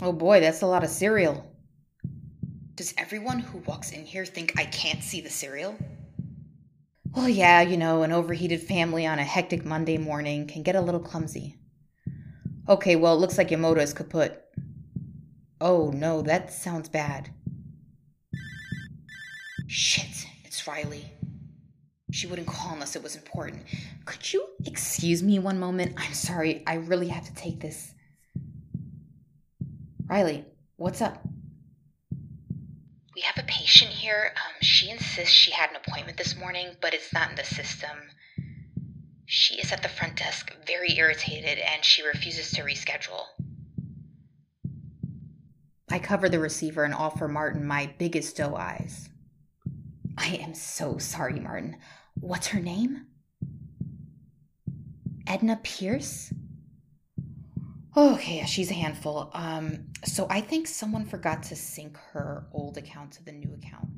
Oh 0.02 0.12
boy, 0.12 0.40
that's 0.40 0.62
a 0.62 0.66
lot 0.66 0.83
of 0.83 0.90
cereal. 0.90 1.50
Does 2.81 2.95
everyone 2.97 3.40
who 3.40 3.59
walks 3.66 3.93
in 3.93 4.07
here 4.07 4.25
think 4.25 4.59
I 4.59 4.64
can't 4.64 5.03
see 5.03 5.21
the 5.21 5.29
cereal? 5.29 5.77
Well, 7.14 7.29
yeah, 7.29 7.61
you 7.61 7.77
know, 7.77 8.05
an 8.05 8.11
overheated 8.11 8.62
family 8.62 9.07
on 9.07 9.19
a 9.19 9.23
hectic 9.23 9.66
Monday 9.66 9.99
morning 9.99 10.47
can 10.47 10.62
get 10.62 10.77
a 10.77 10.81
little 10.81 10.99
clumsy. 10.99 11.59
Okay, 12.71 12.97
well, 12.97 13.12
it 13.12 13.19
looks 13.19 13.37
like 13.37 13.51
your 13.51 13.61
motor 13.61 13.83
is 13.83 13.93
kaput. 13.93 14.43
Oh, 15.61 15.90
no, 15.90 16.23
that 16.23 16.55
sounds 16.55 16.88
bad. 16.88 17.29
Shit, 19.66 20.27
it's 20.47 20.66
Riley. 20.66 21.05
She 22.12 22.29
wouldn't 22.29 22.49
call 22.49 22.73
unless 22.73 22.97
it 22.97 23.03
was 23.03 23.14
important. 23.14 23.62
Could 24.07 24.33
you 24.33 24.47
excuse 24.64 25.23
me 25.23 25.38
one 25.38 25.61
moment? 25.61 25.97
I'm 25.99 26.14
sorry, 26.14 26.62
I 26.66 26.77
really 26.77 27.09
have 27.09 27.27
to 27.27 27.35
take 27.35 27.61
this. 27.61 27.93
Riley, 30.09 30.47
what's 30.77 31.03
up? 31.03 31.23
We 33.20 33.24
have 33.24 33.44
a 33.44 33.46
patient 33.46 33.90
here. 33.90 34.33
Um, 34.35 34.54
she 34.62 34.88
insists 34.88 35.35
she 35.35 35.50
had 35.50 35.68
an 35.68 35.76
appointment 35.76 36.16
this 36.16 36.38
morning, 36.38 36.68
but 36.80 36.94
it's 36.94 37.12
not 37.12 37.28
in 37.28 37.37
the 37.37 37.44
system. 37.44 37.90
She 39.26 39.56
is 39.56 39.72
at 39.72 39.83
the 39.83 39.90
front 39.90 40.16
desk, 40.16 40.56
very 40.66 40.96
irritated, 40.96 41.59
and 41.59 41.85
she 41.85 42.02
refuses 42.02 42.50
to 42.52 42.62
reschedule. 42.62 43.24
I 45.90 45.98
cover 45.98 46.30
the 46.30 46.38
receiver 46.38 46.83
and 46.83 46.94
offer 46.94 47.28
Martin 47.28 47.66
my 47.66 47.92
biggest 47.98 48.38
doe 48.38 48.56
eyes. 48.56 49.11
I 50.16 50.28
am 50.37 50.54
so 50.54 50.96
sorry, 50.96 51.40
Martin. 51.40 51.76
What's 52.14 52.46
her 52.46 52.61
name? 52.61 53.04
Edna 55.26 55.61
Pierce? 55.62 56.33
Okay, 57.96 58.37
yeah, 58.37 58.44
she's 58.44 58.70
a 58.70 58.74
handful. 58.74 59.31
Um, 59.35 59.87
so 60.05 60.26
I 60.31 60.40
think 60.40 60.68
someone 60.68 61.05
forgot 61.05 61.42
to 61.44 61.57
sync 61.57 61.96
her 62.12 62.46
old 62.53 62.76
account 62.76 63.12
to 63.12 63.24
the 63.24 63.33
new 63.33 63.53
account. 63.55 63.88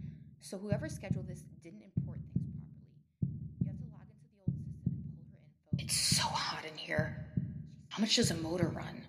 So 0.40 0.56
whoever 0.56 0.88
scheduled 0.88 1.28
this 1.28 1.42
didn't 1.62 1.82
import 1.96 2.18
things 2.32 2.54
properly. 2.56 3.28
You 3.60 3.66
have 3.66 3.76
to 3.78 3.84
log 3.92 4.06
into 4.08 4.28
the 4.32 4.40
old 4.46 4.56
system 4.56 4.94
and 4.96 5.30
pull 5.30 5.40
her 5.40 5.76
info. 5.76 5.84
It's 5.84 5.94
so 5.94 6.22
hot 6.22 6.64
in 6.64 6.76
here. 6.76 7.26
How 7.90 8.00
much 8.00 8.16
does 8.16 8.30
a 8.30 8.34
motor 8.34 8.68
run? 8.68 9.02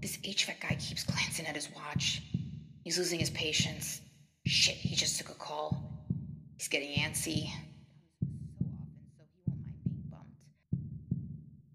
This 0.00 0.18
HVAC 0.18 0.60
guy 0.60 0.76
keeps 0.78 1.04
glancing 1.04 1.46
at 1.46 1.54
his 1.54 1.70
watch. 1.74 2.22
He's 2.84 2.98
losing 2.98 3.20
his 3.20 3.30
patience. 3.30 4.02
Shit, 4.46 4.74
he 4.74 4.94
just 4.94 5.18
took 5.18 5.30
a 5.30 5.34
call. 5.34 5.82
He's 6.58 6.68
getting 6.68 6.90
antsy. 6.90 7.50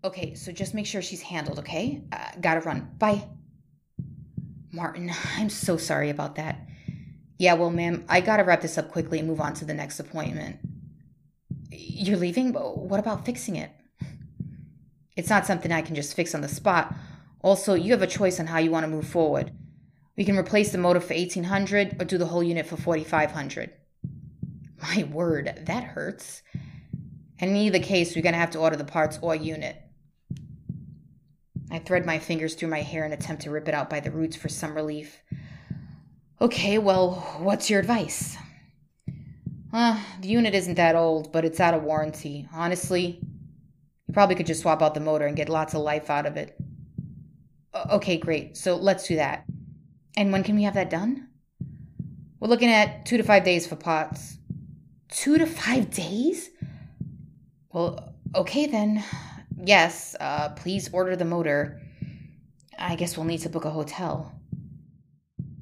Okay, 0.05 0.33
so 0.35 0.51
just 0.51 0.73
make 0.73 0.85
sure 0.85 1.01
she's 1.01 1.21
handled, 1.21 1.59
okay? 1.59 2.03
Uh, 2.11 2.31
gotta 2.41 2.59
run. 2.59 2.89
Bye. 2.99 3.25
Martin, 4.71 5.11
I'm 5.37 5.49
so 5.49 5.77
sorry 5.77 6.09
about 6.09 6.35
that. 6.35 6.67
Yeah, 7.37 7.53
well, 7.53 7.69
ma'am, 7.69 8.03
I 8.09 8.19
gotta 8.19 8.43
wrap 8.43 8.61
this 8.61 8.77
up 8.77 8.91
quickly 8.91 9.19
and 9.19 9.27
move 9.27 9.39
on 9.39 9.53
to 9.55 9.65
the 9.65 9.73
next 9.73 9.99
appointment. 9.99 10.57
You're 11.71 12.17
leaving? 12.17 12.53
What 12.53 12.99
about 12.99 13.25
fixing 13.25 13.55
it? 13.55 13.71
It's 15.15 15.29
not 15.29 15.45
something 15.45 15.71
I 15.71 15.81
can 15.81 15.95
just 15.95 16.15
fix 16.15 16.35
on 16.35 16.41
the 16.41 16.47
spot. 16.49 16.93
Also, 17.41 17.73
you 17.73 17.91
have 17.91 18.01
a 18.01 18.07
choice 18.07 18.39
on 18.39 18.47
how 18.47 18.57
you 18.59 18.71
want 18.71 18.83
to 18.83 18.89
move 18.89 19.07
forward. 19.07 19.51
We 20.17 20.25
can 20.25 20.37
replace 20.37 20.71
the 20.71 20.77
motor 20.77 20.99
for 20.99 21.13
1800 21.13 22.01
or 22.01 22.05
do 22.05 22.17
the 22.17 22.25
whole 22.25 22.43
unit 22.43 22.65
for 22.65 22.77
4500. 22.77 23.71
My 24.81 25.03
word, 25.11 25.61
that 25.65 25.83
hurts. 25.83 26.41
And 27.39 27.51
in 27.51 27.57
either 27.57 27.79
case, 27.79 28.15
we're 28.15 28.21
going 28.21 28.33
to 28.33 28.39
have 28.39 28.51
to 28.51 28.59
order 28.59 28.75
the 28.75 28.83
parts 28.83 29.17
or 29.21 29.35
unit. 29.35 29.82
I 31.73 31.79
thread 31.79 32.05
my 32.05 32.19
fingers 32.19 32.53
through 32.53 32.69
my 32.69 32.81
hair 32.81 33.03
and 33.03 33.13
attempt 33.13 33.43
to 33.43 33.51
rip 33.51 33.67
it 33.67 33.73
out 33.73 33.89
by 33.89 33.99
the 33.99 34.11
roots 34.11 34.35
for 34.35 34.49
some 34.49 34.75
relief. 34.75 35.23
Okay, 36.39 36.77
well, 36.77 37.15
what's 37.39 37.69
your 37.69 37.79
advice? 37.79 38.37
Uh, 39.71 39.99
the 40.21 40.27
unit 40.27 40.53
isn't 40.53 40.75
that 40.75 40.95
old, 40.95 41.31
but 41.31 41.45
it's 41.45 41.59
out 41.59 41.73
of 41.73 41.83
warranty. 41.83 42.47
Honestly, 42.53 43.19
you 44.07 44.13
probably 44.13 44.35
could 44.35 44.45
just 44.45 44.61
swap 44.61 44.83
out 44.83 44.93
the 44.93 44.99
motor 44.99 45.25
and 45.25 45.35
get 45.35 45.49
lots 45.49 45.73
of 45.73 45.81
life 45.81 46.09
out 46.09 46.25
of 46.27 46.37
it. 46.37 46.55
Okay, 47.91 48.17
great. 48.17 48.55
So 48.55 48.75
let's 48.75 49.07
do 49.07 49.15
that. 49.15 49.45
And 50.15 50.31
when 50.31 50.43
can 50.43 50.55
we 50.55 50.63
have 50.63 50.75
that 50.75 50.91
done? 50.91 51.27
We're 52.39 52.49
looking 52.49 52.71
at 52.71 53.05
two 53.05 53.17
to 53.17 53.23
five 53.23 53.43
days 53.43 53.65
for 53.65 53.75
pots. 53.75 54.37
Two 55.09 55.39
to 55.39 55.47
five 55.47 55.89
days? 55.89 56.51
Well, 57.71 58.13
okay 58.35 58.67
then. 58.67 59.03
Yes, 59.65 60.13
uh, 60.19 60.49
please 60.49 60.89
order 60.91 61.15
the 61.15 61.23
motor. 61.23 61.81
I 62.77 62.95
guess 62.95 63.15
we'll 63.15 63.25
need 63.25 63.39
to 63.39 63.49
book 63.49 63.63
a 63.63 63.69
hotel. 63.69 64.33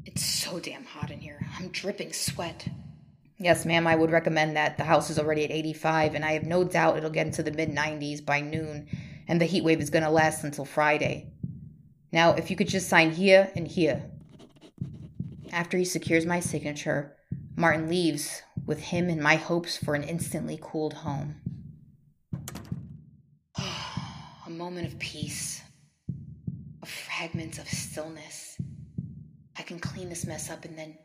It's 0.05 0.23
so 0.23 0.59
damn 0.59 0.85
hot 0.85 1.11
in 1.11 1.19
here. 1.19 1.45
I'm 1.59 1.67
dripping 1.67 2.11
sweat. 2.11 2.67
Yes, 3.37 3.63
ma'am, 3.63 3.85
I 3.85 3.95
would 3.95 4.09
recommend 4.09 4.55
that. 4.55 4.77
The 4.77 4.85
house 4.85 5.11
is 5.11 5.19
already 5.19 5.43
at 5.43 5.51
85, 5.51 6.15
and 6.15 6.25
I 6.25 6.31
have 6.31 6.45
no 6.45 6.63
doubt 6.63 6.97
it'll 6.97 7.11
get 7.11 7.27
into 7.27 7.43
the 7.43 7.51
mid 7.51 7.69
90s 7.69 8.25
by 8.25 8.41
noon, 8.41 8.87
and 9.27 9.39
the 9.39 9.45
heat 9.45 9.63
wave 9.63 9.79
is 9.79 9.91
going 9.91 10.03
to 10.03 10.09
last 10.09 10.43
until 10.43 10.65
Friday. 10.65 11.31
Now, 12.11 12.33
if 12.33 12.49
you 12.49 12.55
could 12.55 12.67
just 12.67 12.89
sign 12.89 13.11
here 13.11 13.51
and 13.55 13.67
here. 13.67 14.03
After 15.51 15.77
he 15.77 15.85
secures 15.85 16.25
my 16.25 16.39
signature, 16.39 17.15
Martin 17.55 17.87
leaves 17.87 18.41
with 18.65 18.79
him 18.79 19.09
and 19.09 19.21
my 19.21 19.35
hopes 19.35 19.77
for 19.77 19.93
an 19.93 20.03
instantly 20.03 20.57
cooled 20.59 20.93
home 20.93 21.35
moment 24.62 24.86
of 24.86 25.00
peace, 25.00 25.60
a 26.84 26.86
fragment 26.86 27.58
of 27.58 27.67
stillness. 27.67 28.62
I 29.58 29.63
can 29.63 29.80
clean 29.80 30.08
this 30.08 30.28
mess 30.28 30.52
up 30.52 30.65
and 30.65 30.78
then. 30.78 30.95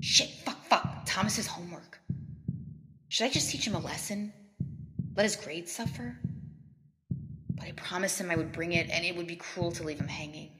Shit, 0.00 0.28
fuck, 0.44 0.64
fuck. 0.66 1.02
Thomas's 1.06 1.48
homework. 1.48 1.98
Should 3.08 3.24
I 3.24 3.30
just 3.30 3.50
teach 3.50 3.66
him 3.66 3.74
a 3.74 3.80
lesson? 3.80 4.32
Let 5.16 5.24
his 5.24 5.34
grades 5.34 5.72
suffer? 5.72 6.16
But 7.56 7.66
I 7.66 7.72
promised 7.72 8.20
him 8.20 8.30
I 8.30 8.36
would 8.36 8.52
bring 8.52 8.74
it, 8.74 8.88
and 8.90 9.04
it 9.04 9.16
would 9.16 9.26
be 9.26 9.34
cruel 9.34 9.72
to 9.72 9.82
leave 9.82 9.98
him 9.98 10.06
hanging. 10.06 10.52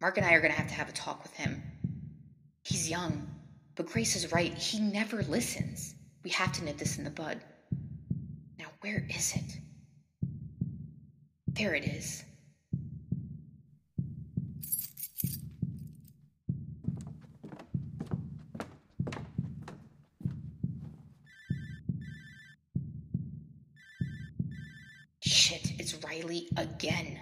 Mark 0.00 0.18
and 0.18 0.24
I 0.24 0.34
are 0.34 0.40
going 0.40 0.52
to 0.52 0.58
have 0.58 0.68
to 0.68 0.74
have 0.74 0.88
a 0.88 0.92
talk 0.92 1.24
with 1.24 1.34
him. 1.34 1.60
He's 2.62 2.88
young, 2.88 3.28
but 3.74 3.86
Grace 3.86 4.14
is 4.14 4.30
right. 4.30 4.54
He 4.54 4.78
never 4.78 5.24
listens. 5.24 5.96
We 6.22 6.30
have 6.30 6.52
to 6.52 6.64
nip 6.64 6.78
this 6.78 6.96
in 6.96 7.02
the 7.02 7.10
bud. 7.10 7.40
Now, 8.56 8.66
where 8.82 9.04
is 9.10 9.34
it? 9.34 9.58
There 11.58 11.74
it 11.74 11.86
is. 11.86 12.22
Shit, 25.20 25.72
it's 25.80 25.96
Riley 26.04 26.46
again. 26.56 27.18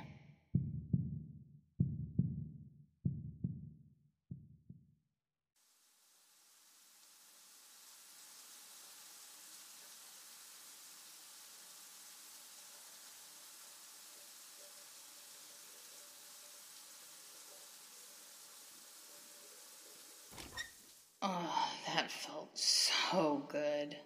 Oh, 21.28 21.68
that 21.88 22.10
felt 22.26 22.58
so 22.58 23.46
good. 23.48 23.96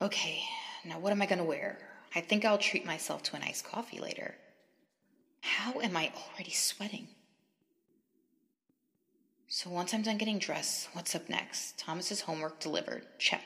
Okay, 0.00 0.40
now 0.84 0.98
what 0.98 1.12
am 1.12 1.22
I 1.22 1.26
gonna 1.26 1.44
wear? 1.44 1.78
I 2.14 2.20
think 2.20 2.44
I'll 2.44 2.58
treat 2.58 2.84
myself 2.84 3.22
to 3.24 3.36
a 3.36 3.40
nice 3.40 3.62
coffee 3.62 3.98
later. 3.98 4.34
How 5.40 5.80
am 5.80 5.96
I 5.96 6.12
already 6.16 6.50
sweating? 6.50 7.08
So 9.48 9.70
once 9.70 9.92
I'm 9.92 10.02
done 10.02 10.18
getting 10.18 10.38
dressed, 10.38 10.88
what's 10.92 11.14
up 11.14 11.28
next? 11.28 11.78
Thomas's 11.78 12.22
homework 12.22 12.58
delivered. 12.60 13.06
Check. 13.18 13.42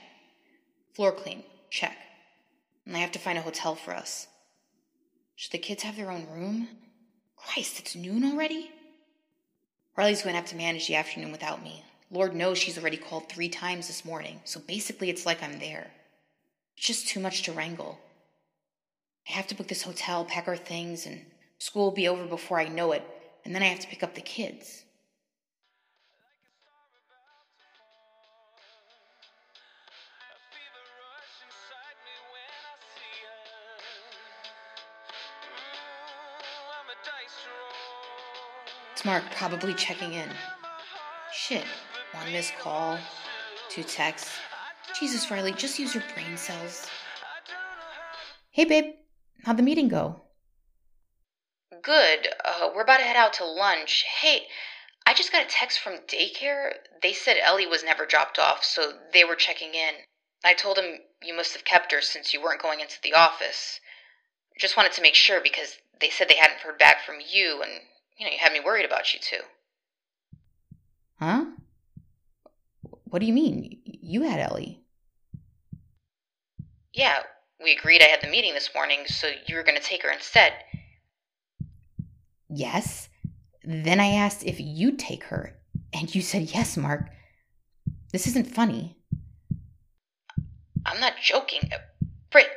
Floor 0.94 1.12
clean. 1.12 1.42
Check. 1.70 1.96
and 2.86 2.96
I 2.96 3.00
have 3.00 3.12
to 3.12 3.18
find 3.18 3.36
a 3.36 3.42
hotel 3.42 3.74
for 3.74 3.92
us. 3.92 4.28
Should 5.34 5.52
the 5.52 5.58
kids 5.58 5.82
have 5.82 5.96
their 5.96 6.10
own 6.10 6.26
room? 6.30 6.68
Christ, 7.36 7.80
it's 7.80 7.96
noon 7.96 8.24
already? 8.24 8.70
Riley's 9.96 10.22
going 10.22 10.34
to 10.34 10.40
have 10.40 10.50
to 10.50 10.56
manage 10.56 10.86
the 10.86 10.94
afternoon 10.94 11.32
without 11.32 11.62
me. 11.62 11.82
Lord 12.10 12.34
knows 12.34 12.56
she's 12.56 12.78
already 12.78 12.96
called 12.96 13.28
three 13.28 13.48
times 13.48 13.88
this 13.88 14.04
morning, 14.04 14.40
so 14.44 14.60
basically 14.60 15.10
it's 15.10 15.26
like 15.26 15.42
I'm 15.42 15.58
there. 15.58 15.90
It's 16.76 16.86
just 16.86 17.08
too 17.08 17.18
much 17.18 17.42
to 17.42 17.52
wrangle. 17.52 17.98
I 19.28 19.32
have 19.32 19.48
to 19.48 19.56
book 19.56 19.66
this 19.66 19.82
hotel, 19.82 20.24
pack 20.24 20.46
our 20.46 20.56
things, 20.56 21.04
and 21.04 21.20
school 21.58 21.84
will 21.84 21.90
be 21.90 22.06
over 22.06 22.24
before 22.24 22.60
I 22.60 22.68
know 22.68 22.92
it, 22.92 23.02
and 23.44 23.52
then 23.52 23.62
I 23.62 23.66
have 23.66 23.80
to 23.80 23.88
pick 23.88 24.04
up 24.04 24.14
the 24.14 24.20
kids. 24.20 24.84
It's 38.92 39.04
Mark 39.04 39.24
probably 39.32 39.74
checking 39.74 40.12
in. 40.12 40.28
Shit. 41.32 41.64
One 42.16 42.32
missed 42.32 42.54
call, 42.58 42.98
two 43.68 43.82
texts. 43.82 44.38
Jesus, 44.98 45.30
Riley, 45.30 45.52
just 45.52 45.78
use 45.78 45.94
your 45.94 46.04
brain 46.14 46.36
cells. 46.36 46.86
Hey, 48.50 48.64
babe. 48.64 48.94
How'd 49.44 49.58
the 49.58 49.62
meeting 49.62 49.88
go? 49.88 50.22
Good. 51.82 52.28
Uh, 52.44 52.70
we're 52.74 52.82
about 52.82 52.98
to 52.98 53.04
head 53.04 53.16
out 53.16 53.34
to 53.34 53.44
lunch. 53.44 54.04
Hey, 54.20 54.42
I 55.06 55.14
just 55.14 55.30
got 55.30 55.44
a 55.44 55.48
text 55.48 55.78
from 55.80 55.98
daycare. 56.08 56.70
They 57.02 57.12
said 57.12 57.36
Ellie 57.40 57.66
was 57.66 57.84
never 57.84 58.06
dropped 58.06 58.38
off, 58.38 58.64
so 58.64 58.92
they 59.12 59.24
were 59.24 59.36
checking 59.36 59.74
in. 59.74 59.94
I 60.44 60.54
told 60.54 60.78
them 60.78 60.98
you 61.22 61.36
must 61.36 61.52
have 61.52 61.64
kept 61.64 61.92
her 61.92 62.00
since 62.00 62.32
you 62.32 62.42
weren't 62.42 62.62
going 62.62 62.80
into 62.80 62.96
the 63.02 63.14
office. 63.14 63.78
Just 64.58 64.76
wanted 64.76 64.92
to 64.92 65.02
make 65.02 65.14
sure 65.14 65.40
because 65.40 65.76
they 66.00 66.10
said 66.10 66.28
they 66.28 66.36
hadn't 66.36 66.60
heard 66.60 66.78
back 66.78 67.04
from 67.04 67.16
you, 67.20 67.60
and 67.62 67.72
you 68.18 68.26
know 68.26 68.32
you 68.32 68.38
had 68.40 68.52
me 68.52 68.60
worried 68.60 68.86
about 68.86 69.12
you 69.12 69.20
too. 69.20 69.42
Huh? 71.20 71.44
What 73.16 73.20
do 73.20 73.26
you 73.28 73.32
mean? 73.32 73.80
You 73.86 74.24
had 74.24 74.40
Ellie? 74.40 74.82
Yeah, 76.92 77.20
we 77.64 77.72
agreed 77.72 78.02
I 78.02 78.08
had 78.08 78.20
the 78.20 78.28
meeting 78.28 78.52
this 78.52 78.68
morning, 78.74 79.06
so 79.06 79.30
you 79.46 79.56
were 79.56 79.62
going 79.62 79.78
to 79.78 79.82
take 79.82 80.02
her 80.02 80.10
instead. 80.10 80.52
Yes. 82.50 83.08
Then 83.64 84.00
I 84.00 84.08
asked 84.08 84.44
if 84.44 84.60
you'd 84.60 84.98
take 84.98 85.24
her, 85.24 85.56
and 85.94 86.14
you 86.14 86.20
said 86.20 86.54
yes, 86.54 86.76
Mark. 86.76 87.08
This 88.12 88.26
isn't 88.26 88.54
funny. 88.54 88.98
I'm 90.84 91.00
not 91.00 91.14
joking. 91.22 91.70
Britt, 92.30 92.50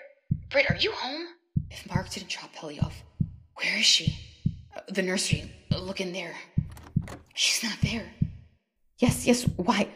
Britt, 0.50 0.70
are 0.70 0.76
you 0.76 0.92
home? 0.92 1.26
If 1.72 1.90
Mark 1.90 2.10
didn't 2.10 2.32
drop 2.32 2.52
Ellie 2.62 2.82
off, 2.82 3.02
where 3.56 3.78
is 3.78 3.86
she? 3.86 4.14
Uh, 4.76 4.82
the 4.90 5.04
nursery. 5.04 5.50
Look 5.72 6.02
in 6.02 6.12
there. 6.12 6.36
She's 7.34 7.64
not 7.64 7.78
there. 7.82 8.12
Yes, 8.98 9.26
yes, 9.26 9.44
why? 9.56 9.88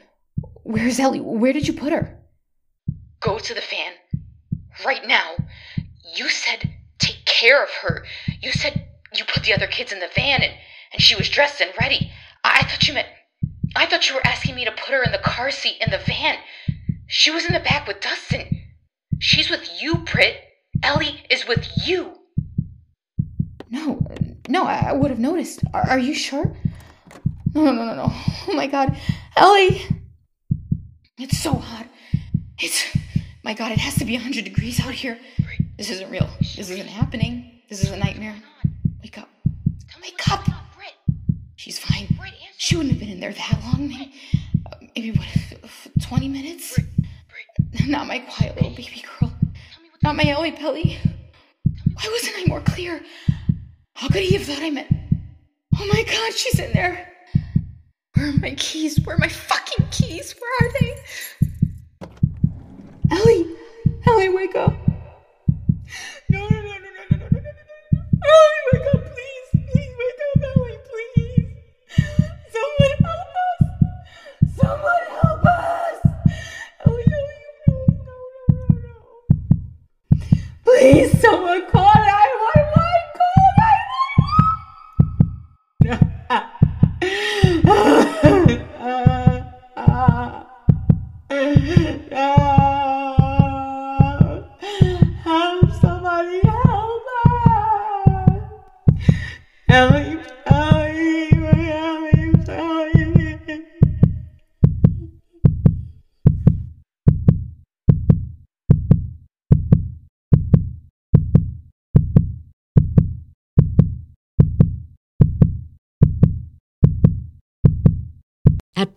Where's 0.63 0.99
Ellie? 0.99 1.19
Where 1.19 1.53
did 1.53 1.67
you 1.67 1.73
put 1.73 1.93
her? 1.93 2.17
Go 3.19 3.37
to 3.37 3.53
the 3.53 3.61
fan. 3.61 3.93
Right 4.85 5.05
now. 5.05 5.35
You 6.15 6.29
said 6.29 6.69
take 6.99 7.25
care 7.25 7.61
of 7.61 7.69
her. 7.81 8.05
You 8.41 8.51
said 8.51 8.87
you 9.13 9.25
put 9.25 9.43
the 9.43 9.53
other 9.53 9.67
kids 9.67 9.91
in 9.91 9.99
the 9.99 10.09
van 10.15 10.41
and, 10.41 10.53
and 10.93 11.01
she 11.01 11.15
was 11.15 11.29
dressed 11.29 11.61
and 11.61 11.71
ready. 11.79 12.11
I, 12.43 12.59
I 12.61 12.63
thought 12.63 12.87
you 12.87 12.93
meant. 12.93 13.07
I 13.75 13.85
thought 13.85 14.07
you 14.07 14.15
were 14.15 14.25
asking 14.25 14.55
me 14.55 14.65
to 14.65 14.71
put 14.71 14.93
her 14.93 15.03
in 15.03 15.11
the 15.11 15.17
car 15.17 15.51
seat 15.51 15.77
in 15.81 15.91
the 15.91 15.97
van. 15.97 16.37
She 17.07 17.31
was 17.31 17.45
in 17.45 17.53
the 17.53 17.59
back 17.59 17.87
with 17.87 17.99
Dustin. 17.99 18.61
She's 19.19 19.49
with 19.49 19.67
you, 19.79 19.95
Britt. 19.95 20.37
Ellie 20.81 21.23
is 21.29 21.47
with 21.47 21.67
you. 21.85 22.13
No, 23.69 24.05
no, 24.47 24.65
I 24.65 24.93
would 24.93 25.09
have 25.09 25.19
noticed. 25.19 25.61
Are, 25.73 25.89
are 25.89 25.99
you 25.99 26.13
sure? 26.13 26.55
No, 27.53 27.63
no, 27.63 27.71
no, 27.71 27.85
no, 27.85 27.95
no. 27.95 28.11
Oh 28.47 28.53
my 28.53 28.67
god. 28.67 28.97
Ellie! 29.35 29.81
It's 31.17 31.37
so 31.37 31.53
hot. 31.53 31.87
It's. 32.57 32.85
My 33.43 33.53
god, 33.53 33.71
it 33.71 33.77
has 33.77 33.95
to 33.95 34.05
be 34.05 34.13
100 34.13 34.45
degrees 34.45 34.79
out 34.79 34.93
here. 34.93 35.19
This 35.77 35.89
isn't 35.89 36.09
real. 36.09 36.29
This 36.39 36.69
isn't 36.69 36.87
happening. 36.87 37.61
This 37.69 37.83
is 37.83 37.91
a 37.91 37.97
nightmare. 37.97 38.35
Wake 39.01 39.17
up. 39.17 39.29
Wake 40.01 40.31
up! 40.31 40.47
She's 41.55 41.77
fine. 41.77 42.07
She 42.57 42.75
wouldn't 42.75 42.93
have 42.93 42.99
been 42.99 43.09
in 43.09 43.19
there 43.19 43.33
that 43.33 43.59
long. 43.63 43.87
Maybe, 43.87 44.13
maybe 44.95 45.11
what, 45.11 45.71
20 46.01 46.27
minutes? 46.29 46.79
Not 47.85 48.07
my 48.07 48.19
quiet 48.19 48.55
little 48.55 48.71
baby 48.71 49.03
girl. 49.19 49.31
Not 50.03 50.15
my 50.15 50.25
Ellie 50.25 50.51
Pelly. 50.51 50.97
Why 51.93 52.09
wasn't 52.11 52.35
I 52.37 52.45
more 52.47 52.61
clear? 52.61 53.01
How 53.93 54.07
could 54.07 54.23
he 54.23 54.35
have 54.35 54.43
thought 54.43 54.61
I 54.61 54.69
meant. 54.69 54.93
Oh 55.79 55.85
my 55.85 56.03
god, 56.03 56.33
she's 56.33 56.59
in 56.59 56.71
there. 56.73 57.12
Where 58.23 58.31
are 58.31 58.37
my 58.39 58.55
keys? 58.55 58.97
Where 59.01 59.17
are 59.17 59.19
my 59.19 59.27
fucking 59.27 59.85
keys? 59.91 60.33
Where 60.39 60.69
are 60.69 60.71
they? 60.79 60.95
Ellie! 63.11 63.53
Ellie, 64.07 64.29
wake 64.29 64.55
up! 64.55 64.82